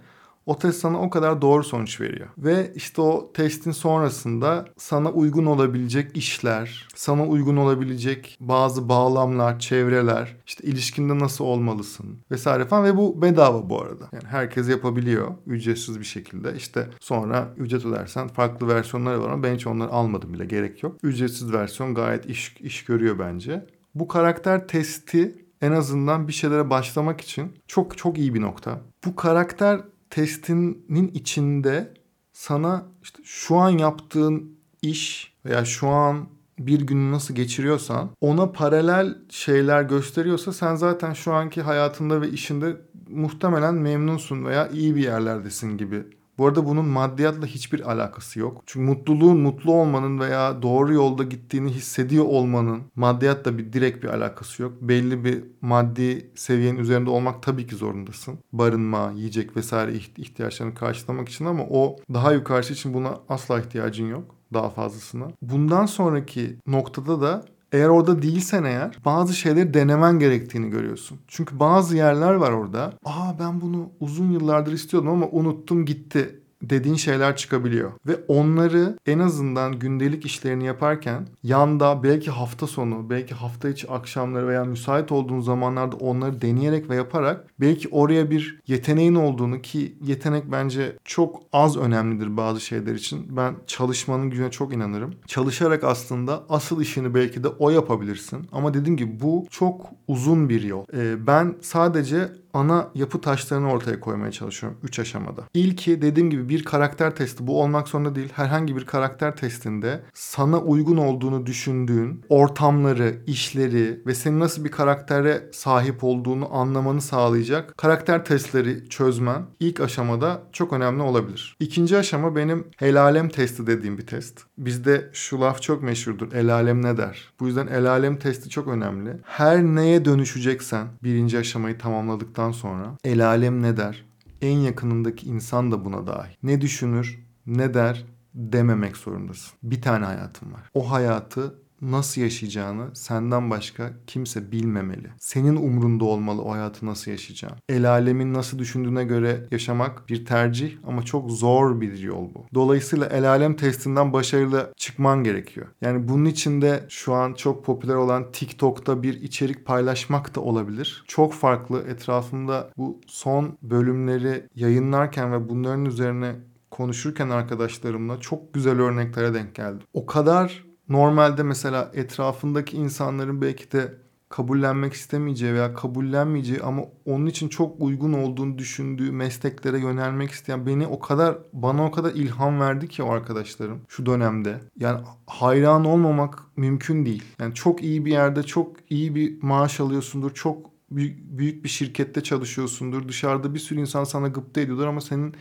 o 0.45 0.59
test 0.59 0.79
sana 0.79 1.01
o 1.01 1.09
kadar 1.09 1.41
doğru 1.41 1.63
sonuç 1.63 2.01
veriyor. 2.01 2.27
Ve 2.37 2.71
işte 2.75 3.01
o 3.01 3.31
testin 3.33 3.71
sonrasında 3.71 4.65
sana 4.77 5.11
uygun 5.11 5.45
olabilecek 5.45 6.17
işler, 6.17 6.87
sana 6.95 7.25
uygun 7.25 7.57
olabilecek 7.57 8.37
bazı 8.39 8.89
bağlamlar, 8.89 9.59
çevreler, 9.59 10.37
işte 10.45 10.67
ilişkinde 10.67 11.19
nasıl 11.19 11.45
olmalısın 11.45 12.19
vesaire 12.31 12.65
falan 12.65 12.83
ve 12.83 12.97
bu 12.97 13.21
bedava 13.21 13.69
bu 13.69 13.81
arada. 13.81 14.09
Yani 14.13 14.25
herkes 14.27 14.69
yapabiliyor 14.69 15.31
ücretsiz 15.45 15.99
bir 15.99 16.05
şekilde. 16.05 16.53
İşte 16.57 16.89
sonra 16.99 17.53
ücret 17.57 17.85
ödersen 17.85 18.27
farklı 18.27 18.67
versiyonları 18.67 19.21
var 19.21 19.29
ama 19.29 19.43
ben 19.43 19.55
hiç 19.55 19.67
onları 19.67 19.89
almadım 19.89 20.33
bile 20.33 20.45
gerek 20.45 20.83
yok. 20.83 20.97
Ücretsiz 21.03 21.53
versiyon 21.53 21.93
gayet 21.95 22.25
iş, 22.25 22.57
iş 22.59 22.85
görüyor 22.85 23.19
bence. 23.19 23.65
Bu 23.95 24.07
karakter 24.07 24.67
testi 24.67 25.45
en 25.61 25.71
azından 25.71 26.27
bir 26.27 26.33
şeylere 26.33 26.69
başlamak 26.69 27.21
için 27.21 27.51
çok 27.67 27.97
çok 27.97 28.17
iyi 28.17 28.33
bir 28.33 28.41
nokta. 28.41 28.81
Bu 29.05 29.15
karakter 29.15 29.81
testinin 30.09 31.11
içinde 31.13 31.93
sana 32.33 32.85
işte 33.03 33.19
şu 33.23 33.55
an 33.55 33.69
yaptığın 33.69 34.57
iş 34.81 35.33
veya 35.45 35.65
şu 35.65 35.87
an 35.87 36.27
bir 36.59 36.81
günü 36.81 37.11
nasıl 37.11 37.35
geçiriyorsan 37.35 38.09
ona 38.21 38.51
paralel 38.51 39.17
şeyler 39.29 39.83
gösteriyorsa 39.83 40.53
sen 40.53 40.75
zaten 40.75 41.13
şu 41.13 41.33
anki 41.33 41.61
hayatında 41.61 42.21
ve 42.21 42.29
işinde 42.29 42.77
muhtemelen 43.09 43.75
memnunsun 43.75 44.45
veya 44.45 44.67
iyi 44.67 44.95
bir 44.95 45.03
yerlerdesin 45.03 45.77
gibi 45.77 46.03
bu 46.37 46.47
arada 46.47 46.65
bunun 46.65 46.85
maddiyatla 46.85 47.47
hiçbir 47.47 47.91
alakası 47.91 48.39
yok. 48.39 48.63
Çünkü 48.65 48.85
mutluluğun 48.85 49.37
mutlu 49.37 49.73
olmanın 49.73 50.19
veya 50.19 50.61
doğru 50.61 50.93
yolda 50.93 51.23
gittiğini 51.23 51.69
hissediyor 51.69 52.25
olmanın 52.25 52.81
maddiyatla 52.95 53.57
bir 53.57 53.73
direkt 53.73 54.03
bir 54.03 54.09
alakası 54.09 54.61
yok. 54.61 54.73
Belli 54.81 55.23
bir 55.23 55.43
maddi 55.61 56.31
seviyenin 56.35 56.79
üzerinde 56.79 57.09
olmak 57.09 57.43
tabii 57.43 57.67
ki 57.67 57.75
zorundasın. 57.75 58.39
Barınma, 58.53 59.11
yiyecek 59.15 59.57
vesaire 59.57 59.93
ihtiyaçlarını 60.17 60.75
karşılamak 60.75 61.29
için 61.29 61.45
ama 61.45 61.63
o 61.69 61.95
daha 62.13 62.33
yukarısı 62.33 62.73
için 62.73 62.93
buna 62.93 63.19
asla 63.29 63.59
ihtiyacın 63.59 64.07
yok 64.07 64.35
daha 64.53 64.69
fazlasına. 64.69 65.27
Bundan 65.41 65.85
sonraki 65.85 66.57
noktada 66.67 67.21
da 67.21 67.45
eğer 67.71 67.87
orada 67.87 68.21
değilsen 68.21 68.63
eğer 68.63 68.97
bazı 69.05 69.33
şeyleri 69.33 69.73
denemen 69.73 70.19
gerektiğini 70.19 70.69
görüyorsun. 70.69 71.19
Çünkü 71.27 71.59
bazı 71.59 71.97
yerler 71.97 72.33
var 72.33 72.51
orada. 72.51 72.93
Aa 73.05 73.39
ben 73.39 73.61
bunu 73.61 73.89
uzun 73.99 74.31
yıllardır 74.31 74.71
istiyordum 74.71 75.09
ama 75.09 75.27
unuttum 75.27 75.85
gitti 75.85 76.39
dediğin 76.61 76.95
şeyler 76.95 77.35
çıkabiliyor. 77.35 77.91
Ve 78.07 78.15
onları 78.27 78.97
en 79.05 79.19
azından 79.19 79.79
gündelik 79.79 80.25
işlerini 80.25 80.65
yaparken 80.65 81.27
yanda 81.43 82.03
belki 82.03 82.31
hafta 82.31 82.67
sonu, 82.67 83.09
belki 83.09 83.35
hafta 83.35 83.69
içi 83.69 83.91
akşamları 83.91 84.47
veya 84.47 84.63
müsait 84.63 85.11
olduğun 85.11 85.39
zamanlarda 85.39 85.95
onları 85.95 86.41
deneyerek 86.41 86.89
ve 86.89 86.95
yaparak 86.95 87.47
belki 87.59 87.89
oraya 87.89 88.31
bir 88.31 88.59
yeteneğin 88.67 89.15
olduğunu 89.15 89.61
ki 89.61 89.97
yetenek 90.01 90.51
bence 90.51 90.97
çok 91.05 91.41
az 91.53 91.77
önemlidir 91.77 92.37
bazı 92.37 92.61
şeyler 92.61 92.95
için. 92.95 93.37
Ben 93.37 93.55
çalışmanın 93.67 94.29
gücüne 94.29 94.51
çok 94.51 94.73
inanırım. 94.73 95.13
Çalışarak 95.27 95.83
aslında 95.83 96.43
asıl 96.49 96.81
işini 96.81 97.15
belki 97.15 97.43
de 97.43 97.47
o 97.47 97.69
yapabilirsin. 97.69 98.47
Ama 98.51 98.73
dediğim 98.73 98.97
gibi 98.97 99.19
bu 99.19 99.45
çok 99.49 99.85
uzun 100.07 100.49
bir 100.49 100.61
yol. 100.61 100.85
Ee, 100.93 101.27
ben 101.27 101.55
sadece 101.61 102.31
ana 102.55 102.87
yapı 102.95 103.21
taşlarını 103.21 103.71
ortaya 103.71 103.99
koymaya 103.99 104.31
çalışıyorum 104.31 104.79
3 104.83 104.99
aşamada. 104.99 105.43
İlki 105.53 106.01
dediğim 106.01 106.29
gibi 106.29 106.49
bir 106.49 106.63
karakter 106.63 107.15
testi. 107.15 107.47
Bu 107.47 107.61
olmak 107.61 107.87
zorunda 107.87 108.15
değil. 108.15 108.29
Herhangi 108.35 108.75
bir 108.75 108.85
karakter 108.85 109.35
testinde 109.35 110.03
sana 110.13 110.59
uygun 110.59 110.97
olduğunu 110.97 111.45
düşündüğün 111.45 112.21
ortamları, 112.29 113.17
işleri 113.27 114.01
ve 114.05 114.15
senin 114.15 114.39
nasıl 114.39 114.63
bir 114.63 114.71
karaktere 114.71 115.49
sahip 115.53 116.03
olduğunu 116.03 116.55
anlamanı 116.55 117.01
sağlayacak 117.01 117.77
karakter 117.77 118.25
testleri 118.25 118.89
çözmen 118.89 119.45
ilk 119.59 119.79
aşamada 119.79 120.43
çok 120.51 120.73
önemli 120.73 121.01
olabilir. 121.01 121.55
İkinci 121.59 121.97
aşama 121.97 122.35
benim 122.35 122.67
el 122.81 123.01
alem 123.01 123.29
testi 123.29 123.67
dediğim 123.67 123.97
bir 123.97 124.07
test. 124.07 124.41
Bizde 124.57 125.09
şu 125.13 125.41
laf 125.41 125.61
çok 125.61 125.83
meşhurdur. 125.83 126.33
El 126.33 126.53
alem 126.53 126.81
ne 126.85 126.97
der? 126.97 127.33
Bu 127.39 127.47
yüzden 127.47 127.67
el 127.67 127.85
alem 127.85 128.17
testi 128.17 128.49
çok 128.49 128.67
önemli. 128.67 129.17
Her 129.23 129.63
neye 129.63 130.05
dönüşeceksen 130.05 130.87
birinci 131.03 131.37
aşamayı 131.37 131.77
tamamladıktan 131.77 132.44
olduktan 132.45 132.51
sonra 132.51 132.97
el 133.03 133.25
alem 133.25 133.61
ne 133.61 133.77
der? 133.77 134.05
En 134.41 134.57
yakınındaki 134.57 135.27
insan 135.27 135.71
da 135.71 135.85
buna 135.85 136.07
dahil. 136.07 136.35
Ne 136.43 136.61
düşünür, 136.61 137.19
ne 137.45 137.73
der 137.73 138.05
dememek 138.33 138.97
zorundasın. 138.97 139.53
Bir 139.63 139.81
tane 139.81 140.05
hayatın 140.05 140.53
var. 140.53 140.69
O 140.73 140.91
hayatı 140.91 141.55
nasıl 141.91 142.21
yaşayacağını 142.21 142.95
senden 142.95 143.49
başka 143.49 143.93
kimse 144.07 144.51
bilmemeli. 144.51 145.07
Senin 145.19 145.55
umrunda 145.55 146.05
olmalı 146.05 146.41
o 146.41 146.51
hayatı 146.51 146.85
nasıl 146.85 147.11
yaşayacağın. 147.11 147.55
El 147.69 147.89
alemin 147.89 148.33
nasıl 148.33 148.59
düşündüğüne 148.59 149.03
göre 149.03 149.47
yaşamak 149.51 150.09
bir 150.09 150.25
tercih 150.25 150.77
ama 150.87 151.03
çok 151.03 151.31
zor 151.31 151.81
bir 151.81 151.97
yol 151.99 152.33
bu. 152.35 152.45
Dolayısıyla 152.53 153.05
el 153.05 153.29
alem 153.29 153.55
testinden 153.55 154.13
başarılı 154.13 154.73
çıkman 154.77 155.23
gerekiyor. 155.23 155.67
Yani 155.81 156.07
bunun 156.07 156.25
içinde 156.25 156.85
şu 156.89 157.13
an 157.13 157.33
çok 157.33 157.65
popüler 157.65 157.95
olan 157.95 158.31
TikTok'ta 158.31 159.03
bir 159.03 159.21
içerik 159.21 159.65
paylaşmak 159.65 160.35
da 160.35 160.41
olabilir. 160.41 161.03
Çok 161.07 161.33
farklı 161.33 161.81
etrafımda 161.87 162.69
bu 162.77 163.01
son 163.07 163.57
bölümleri 163.61 164.47
yayınlarken 164.55 165.31
ve 165.31 165.49
bunların 165.49 165.85
üzerine 165.85 166.35
konuşurken 166.71 167.29
arkadaşlarımla 167.29 168.19
çok 168.19 168.53
güzel 168.53 168.79
örneklere 168.79 169.33
denk 169.33 169.55
geldim. 169.55 169.87
O 169.93 170.05
kadar 170.05 170.65
normalde 170.89 171.43
mesela 171.43 171.91
etrafındaki 171.93 172.77
insanların 172.77 173.41
belki 173.41 173.71
de 173.71 173.93
kabullenmek 174.29 174.93
istemeyeceği 174.93 175.53
veya 175.53 175.73
kabullenmeyeceği 175.73 176.61
ama 176.61 176.81
onun 177.05 177.25
için 177.25 177.49
çok 177.49 177.81
uygun 177.81 178.13
olduğunu 178.13 178.57
düşündüğü 178.57 179.11
mesleklere 179.11 179.79
yönelmek 179.79 180.31
isteyen 180.31 180.65
beni 180.65 180.87
o 180.87 180.99
kadar 180.99 181.37
bana 181.53 181.85
o 181.85 181.91
kadar 181.91 182.13
ilham 182.13 182.59
verdi 182.59 182.87
ki 182.87 183.03
o 183.03 183.11
arkadaşlarım 183.11 183.81
şu 183.87 184.05
dönemde. 184.05 184.59
Yani 184.79 184.99
hayran 185.27 185.85
olmamak 185.85 186.39
mümkün 186.57 187.05
değil. 187.05 187.23
Yani 187.39 187.53
çok 187.53 187.83
iyi 187.83 188.05
bir 188.05 188.11
yerde 188.11 188.43
çok 188.43 188.75
iyi 188.89 189.15
bir 189.15 189.43
maaş 189.43 189.79
alıyorsundur. 189.79 190.33
Çok 190.33 190.75
büyük, 190.91 191.37
büyük 191.37 191.63
bir 191.63 191.69
şirkette 191.69 192.23
çalışıyorsundur. 192.23 193.07
Dışarıda 193.07 193.53
bir 193.53 193.59
sürü 193.59 193.79
insan 193.79 194.03
sana 194.03 194.27
gıpta 194.27 194.61
ediyorlar 194.61 194.87
ama 194.87 195.01
senin 195.01 195.35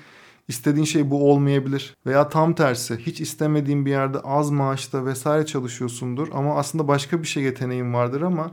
İstediğin 0.48 0.84
şey 0.84 1.10
bu 1.10 1.30
olmayabilir. 1.30 1.96
Veya 2.06 2.28
tam 2.28 2.54
tersi 2.54 2.96
hiç 2.96 3.20
istemediğin 3.20 3.86
bir 3.86 3.90
yerde 3.90 4.18
az 4.20 4.50
maaşta 4.50 5.06
vesaire 5.06 5.46
çalışıyorsundur 5.46 6.28
ama 6.32 6.58
aslında 6.58 6.88
başka 6.88 7.22
bir 7.22 7.26
şey 7.26 7.42
yeteneğin 7.42 7.94
vardır 7.94 8.22
ama 8.22 8.50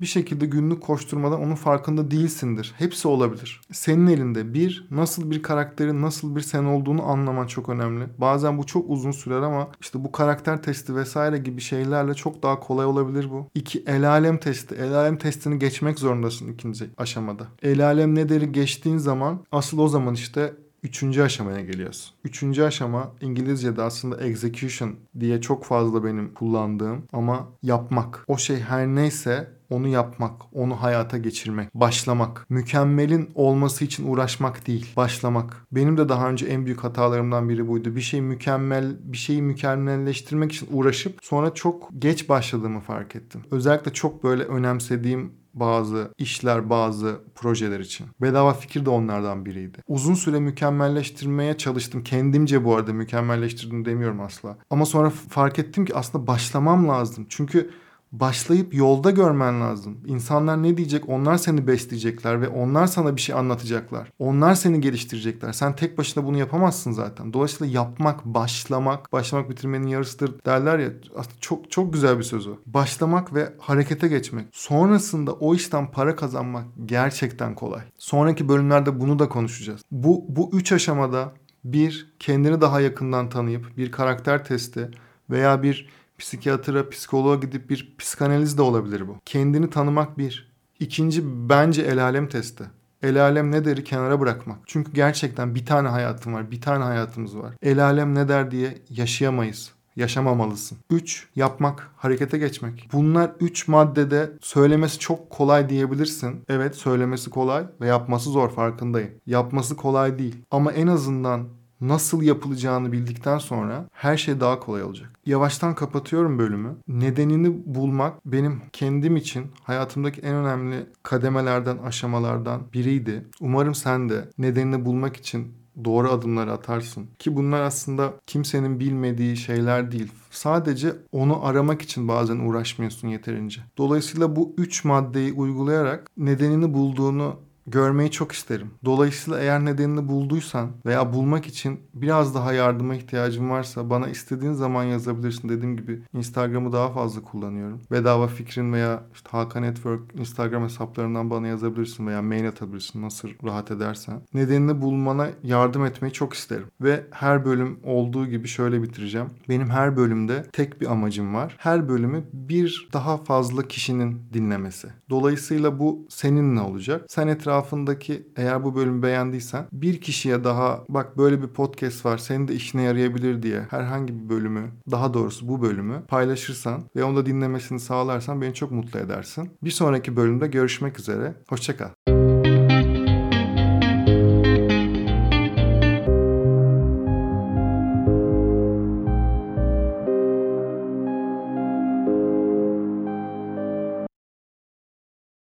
bir 0.00 0.06
şekilde 0.06 0.46
günlük 0.46 0.82
koşturmadan 0.82 1.40
onun 1.40 1.54
farkında 1.54 2.10
değilsindir. 2.10 2.74
Hepsi 2.78 3.08
olabilir. 3.08 3.60
Senin 3.72 4.06
elinde 4.06 4.54
bir, 4.54 4.88
nasıl 4.90 5.30
bir 5.30 5.42
karakterin, 5.42 6.02
nasıl 6.02 6.36
bir 6.36 6.40
sen 6.40 6.64
olduğunu 6.64 7.02
anlaman 7.02 7.46
çok 7.46 7.68
önemli. 7.68 8.04
Bazen 8.18 8.58
bu 8.58 8.66
çok 8.66 8.90
uzun 8.90 9.10
sürer 9.10 9.42
ama 9.42 9.68
işte 9.80 10.04
bu 10.04 10.12
karakter 10.12 10.62
testi 10.62 10.96
vesaire 10.96 11.38
gibi 11.38 11.60
şeylerle 11.60 12.14
çok 12.14 12.42
daha 12.42 12.60
kolay 12.60 12.86
olabilir 12.86 13.30
bu. 13.30 13.46
İki, 13.54 13.84
el 13.86 14.10
alem 14.10 14.38
testi. 14.38 14.74
El 14.74 14.94
alem 14.94 15.18
testini 15.18 15.58
geçmek 15.58 15.98
zorundasın 15.98 16.52
ikinci 16.52 16.90
aşamada. 16.96 17.46
El 17.62 17.86
alem 17.86 18.14
ne 18.14 18.28
deri 18.28 18.52
geçtiğin 18.52 18.98
zaman 18.98 19.40
asıl 19.52 19.78
o 19.78 19.88
zaman 19.88 20.14
işte 20.14 20.54
Üçüncü 20.84 21.22
aşamaya 21.22 21.60
geliyoruz. 21.60 22.14
Üçüncü 22.24 22.62
aşama 22.62 23.12
İngilizce'de 23.20 23.82
aslında 23.82 24.24
execution 24.24 24.96
diye 25.20 25.40
çok 25.40 25.64
fazla 25.64 26.04
benim 26.04 26.34
kullandığım 26.34 27.02
ama 27.12 27.48
yapmak. 27.62 28.24
O 28.26 28.38
şey 28.38 28.60
her 28.60 28.86
neyse 28.86 29.50
onu 29.70 29.88
yapmak, 29.88 30.32
onu 30.52 30.82
hayata 30.82 31.18
geçirmek, 31.18 31.74
başlamak. 31.74 32.46
Mükemmelin 32.48 33.30
olması 33.34 33.84
için 33.84 34.08
uğraşmak 34.08 34.66
değil, 34.66 34.92
başlamak. 34.96 35.66
Benim 35.72 35.96
de 35.98 36.08
daha 36.08 36.30
önce 36.30 36.46
en 36.46 36.66
büyük 36.66 36.84
hatalarımdan 36.84 37.48
biri 37.48 37.68
buydu. 37.68 37.96
Bir 37.96 38.00
şey 38.00 38.20
mükemmel, 38.20 38.96
bir 39.00 39.16
şeyi 39.16 39.42
mükemmelleştirmek 39.42 40.52
için 40.52 40.68
uğraşıp 40.72 41.18
sonra 41.22 41.54
çok 41.54 41.88
geç 41.98 42.28
başladığımı 42.28 42.80
fark 42.80 43.16
ettim. 43.16 43.40
Özellikle 43.50 43.92
çok 43.92 44.24
böyle 44.24 44.42
önemsediğim 44.42 45.32
bazı 45.54 46.14
işler, 46.18 46.70
bazı 46.70 47.20
projeler 47.34 47.80
için. 47.80 48.06
Bedava 48.22 48.52
fikir 48.52 48.86
de 48.86 48.90
onlardan 48.90 49.46
biriydi. 49.46 49.78
Uzun 49.88 50.14
süre 50.14 50.40
mükemmelleştirmeye 50.40 51.56
çalıştım. 51.56 52.02
Kendimce 52.02 52.64
bu 52.64 52.76
arada 52.76 52.92
mükemmelleştirdim 52.92 53.84
demiyorum 53.84 54.20
asla. 54.20 54.56
Ama 54.70 54.86
sonra 54.86 55.10
fark 55.10 55.58
ettim 55.58 55.84
ki 55.84 55.94
aslında 55.94 56.26
başlamam 56.26 56.88
lazım. 56.88 57.26
Çünkü 57.28 57.70
başlayıp 58.20 58.74
yolda 58.74 59.10
görmen 59.10 59.60
lazım. 59.60 59.98
İnsanlar 60.06 60.62
ne 60.62 60.76
diyecek? 60.76 61.08
Onlar 61.08 61.36
seni 61.36 61.66
besleyecekler 61.66 62.40
ve 62.40 62.48
onlar 62.48 62.86
sana 62.86 63.16
bir 63.16 63.20
şey 63.20 63.34
anlatacaklar. 63.34 64.12
Onlar 64.18 64.54
seni 64.54 64.80
geliştirecekler. 64.80 65.52
Sen 65.52 65.76
tek 65.76 65.98
başına 65.98 66.24
bunu 66.24 66.38
yapamazsın 66.38 66.92
zaten. 66.92 67.32
Dolayısıyla 67.32 67.72
yapmak, 67.72 68.24
başlamak, 68.24 69.12
başlamak 69.12 69.50
bitirmenin 69.50 69.86
yarısıdır 69.86 70.44
derler 70.46 70.78
ya. 70.78 70.90
Aslında 71.16 71.36
çok 71.40 71.70
çok 71.70 71.92
güzel 71.92 72.18
bir 72.18 72.22
söz 72.22 72.46
o. 72.46 72.56
Başlamak 72.66 73.34
ve 73.34 73.52
harekete 73.58 74.08
geçmek. 74.08 74.46
Sonrasında 74.52 75.32
o 75.32 75.54
işten 75.54 75.90
para 75.90 76.16
kazanmak 76.16 76.64
gerçekten 76.86 77.54
kolay. 77.54 77.82
Sonraki 77.98 78.48
bölümlerde 78.48 79.00
bunu 79.00 79.18
da 79.18 79.28
konuşacağız. 79.28 79.82
Bu 79.90 80.24
bu 80.28 80.50
üç 80.52 80.72
aşamada 80.72 81.32
bir 81.64 82.14
kendini 82.18 82.60
daha 82.60 82.80
yakından 82.80 83.28
tanıyıp 83.28 83.76
bir 83.76 83.92
karakter 83.92 84.44
testi 84.44 84.90
veya 85.30 85.62
bir 85.62 85.88
psikiyatra, 86.24 86.88
psikoloğa 86.88 87.34
gidip 87.36 87.70
bir 87.70 87.94
psikanaliz 87.98 88.58
de 88.58 88.62
olabilir 88.62 89.08
bu. 89.08 89.16
Kendini 89.24 89.70
tanımak 89.70 90.18
bir. 90.18 90.52
İkinci 90.80 91.48
bence 91.48 91.82
el 91.82 92.02
alem 92.02 92.28
testi. 92.28 92.64
El 93.02 93.22
alem 93.22 93.52
ne 93.52 93.64
deri 93.64 93.84
kenara 93.84 94.20
bırakmak. 94.20 94.58
Çünkü 94.66 94.92
gerçekten 94.92 95.54
bir 95.54 95.66
tane 95.66 95.88
hayatım 95.88 96.34
var, 96.34 96.50
bir 96.50 96.60
tane 96.60 96.84
hayatımız 96.84 97.38
var. 97.38 97.54
El 97.62 97.84
alem 97.84 98.14
ne 98.14 98.28
der 98.28 98.50
diye 98.50 98.78
yaşayamayız. 98.90 99.72
Yaşamamalısın. 99.96 100.78
3. 100.90 101.28
Yapmak, 101.36 101.90
harekete 101.96 102.38
geçmek. 102.38 102.88
Bunlar 102.92 103.32
3 103.40 103.68
maddede 103.68 104.32
söylemesi 104.40 104.98
çok 104.98 105.30
kolay 105.30 105.68
diyebilirsin. 105.68 106.40
Evet 106.48 106.74
söylemesi 106.74 107.30
kolay 107.30 107.64
ve 107.80 107.86
yapması 107.86 108.30
zor 108.30 108.50
farkındayım. 108.50 109.10
Yapması 109.26 109.76
kolay 109.76 110.18
değil. 110.18 110.36
Ama 110.50 110.72
en 110.72 110.86
azından 110.86 111.48
nasıl 111.88 112.22
yapılacağını 112.22 112.92
bildikten 112.92 113.38
sonra 113.38 113.88
her 113.92 114.16
şey 114.16 114.40
daha 114.40 114.60
kolay 114.60 114.82
olacak. 114.82 115.10
Yavaştan 115.26 115.74
kapatıyorum 115.74 116.38
bölümü. 116.38 116.76
Nedenini 116.88 117.62
bulmak 117.66 118.26
benim 118.26 118.62
kendim 118.72 119.16
için 119.16 119.46
hayatımdaki 119.62 120.20
en 120.20 120.34
önemli 120.34 120.86
kademelerden, 121.02 121.78
aşamalardan 121.78 122.62
biriydi. 122.72 123.24
Umarım 123.40 123.74
sen 123.74 124.08
de 124.08 124.28
nedenini 124.38 124.84
bulmak 124.84 125.16
için 125.16 125.64
doğru 125.84 126.10
adımları 126.10 126.52
atarsın. 126.52 127.06
Ki 127.18 127.36
bunlar 127.36 127.62
aslında 127.62 128.14
kimsenin 128.26 128.80
bilmediği 128.80 129.36
şeyler 129.36 129.92
değil. 129.92 130.12
Sadece 130.30 130.92
onu 131.12 131.46
aramak 131.46 131.82
için 131.82 132.08
bazen 132.08 132.38
uğraşmıyorsun 132.38 133.08
yeterince. 133.08 133.60
Dolayısıyla 133.78 134.36
bu 134.36 134.54
üç 134.58 134.84
maddeyi 134.84 135.32
uygulayarak 135.32 136.10
nedenini 136.16 136.74
bulduğunu 136.74 137.36
görmeyi 137.66 138.10
çok 138.10 138.32
isterim. 138.32 138.70
Dolayısıyla 138.84 139.40
eğer 139.40 139.64
nedenini 139.64 140.08
bulduysan 140.08 140.70
veya 140.86 141.12
bulmak 141.12 141.46
için 141.46 141.80
biraz 141.94 142.34
daha 142.34 142.52
yardıma 142.52 142.94
ihtiyacın 142.94 143.50
varsa 143.50 143.90
bana 143.90 144.08
istediğin 144.08 144.52
zaman 144.52 144.84
yazabilirsin. 144.84 145.48
Dediğim 145.48 145.76
gibi 145.76 146.02
Instagram'ı 146.12 146.72
daha 146.72 146.92
fazla 146.92 147.22
kullanıyorum. 147.22 147.80
Bedava 147.90 148.26
fikrin 148.26 148.72
veya 148.72 149.02
işte 149.14 149.28
Hakan 149.30 149.62
Network 149.62 150.00
Instagram 150.14 150.64
hesaplarından 150.64 151.30
bana 151.30 151.46
yazabilirsin 151.46 152.06
veya 152.06 152.22
mail 152.22 152.48
atabilirsin 152.48 153.02
nasıl 153.02 153.28
rahat 153.44 153.70
edersen. 153.70 154.20
Nedenini 154.34 154.82
bulmana 154.82 155.28
yardım 155.42 155.84
etmeyi 155.84 156.12
çok 156.12 156.32
isterim. 156.32 156.66
Ve 156.80 157.06
her 157.10 157.44
bölüm 157.44 157.78
olduğu 157.84 158.26
gibi 158.26 158.48
şöyle 158.48 158.82
bitireceğim. 158.82 159.26
Benim 159.48 159.70
her 159.70 159.96
bölümde 159.96 160.46
tek 160.52 160.80
bir 160.80 160.92
amacım 160.92 161.34
var. 161.34 161.56
Her 161.58 161.88
bölümü 161.88 162.24
bir 162.32 162.88
daha 162.92 163.16
fazla 163.16 163.68
kişinin 163.68 164.22
dinlemesi. 164.32 164.88
Dolayısıyla 165.10 165.78
bu 165.78 166.06
seninle 166.08 166.60
olacak. 166.60 167.04
Sen 167.08 167.28
etrafında 167.28 167.53
etrafındaki 167.54 168.28
eğer 168.36 168.64
bu 168.64 168.74
bölümü 168.74 169.02
beğendiysen 169.02 169.66
bir 169.72 170.00
kişiye 170.00 170.44
daha 170.44 170.84
bak 170.88 171.18
böyle 171.18 171.42
bir 171.42 171.48
podcast 171.48 172.06
var 172.06 172.18
senin 172.18 172.48
de 172.48 172.54
işine 172.54 172.82
yarayabilir 172.82 173.42
diye 173.42 173.60
herhangi 173.70 174.14
bir 174.14 174.28
bölümü 174.28 174.70
daha 174.90 175.14
doğrusu 175.14 175.48
bu 175.48 175.62
bölümü 175.62 176.02
paylaşırsan 176.08 176.82
ve 176.96 177.04
onu 177.04 177.16
da 177.16 177.26
dinlemesini 177.26 177.80
sağlarsan 177.80 178.42
beni 178.42 178.54
çok 178.54 178.70
mutlu 178.70 178.98
edersin. 178.98 179.50
Bir 179.62 179.70
sonraki 179.70 180.16
bölümde 180.16 180.46
görüşmek 180.46 180.98
üzere. 180.98 181.34
Hoşçakal. 181.48 182.13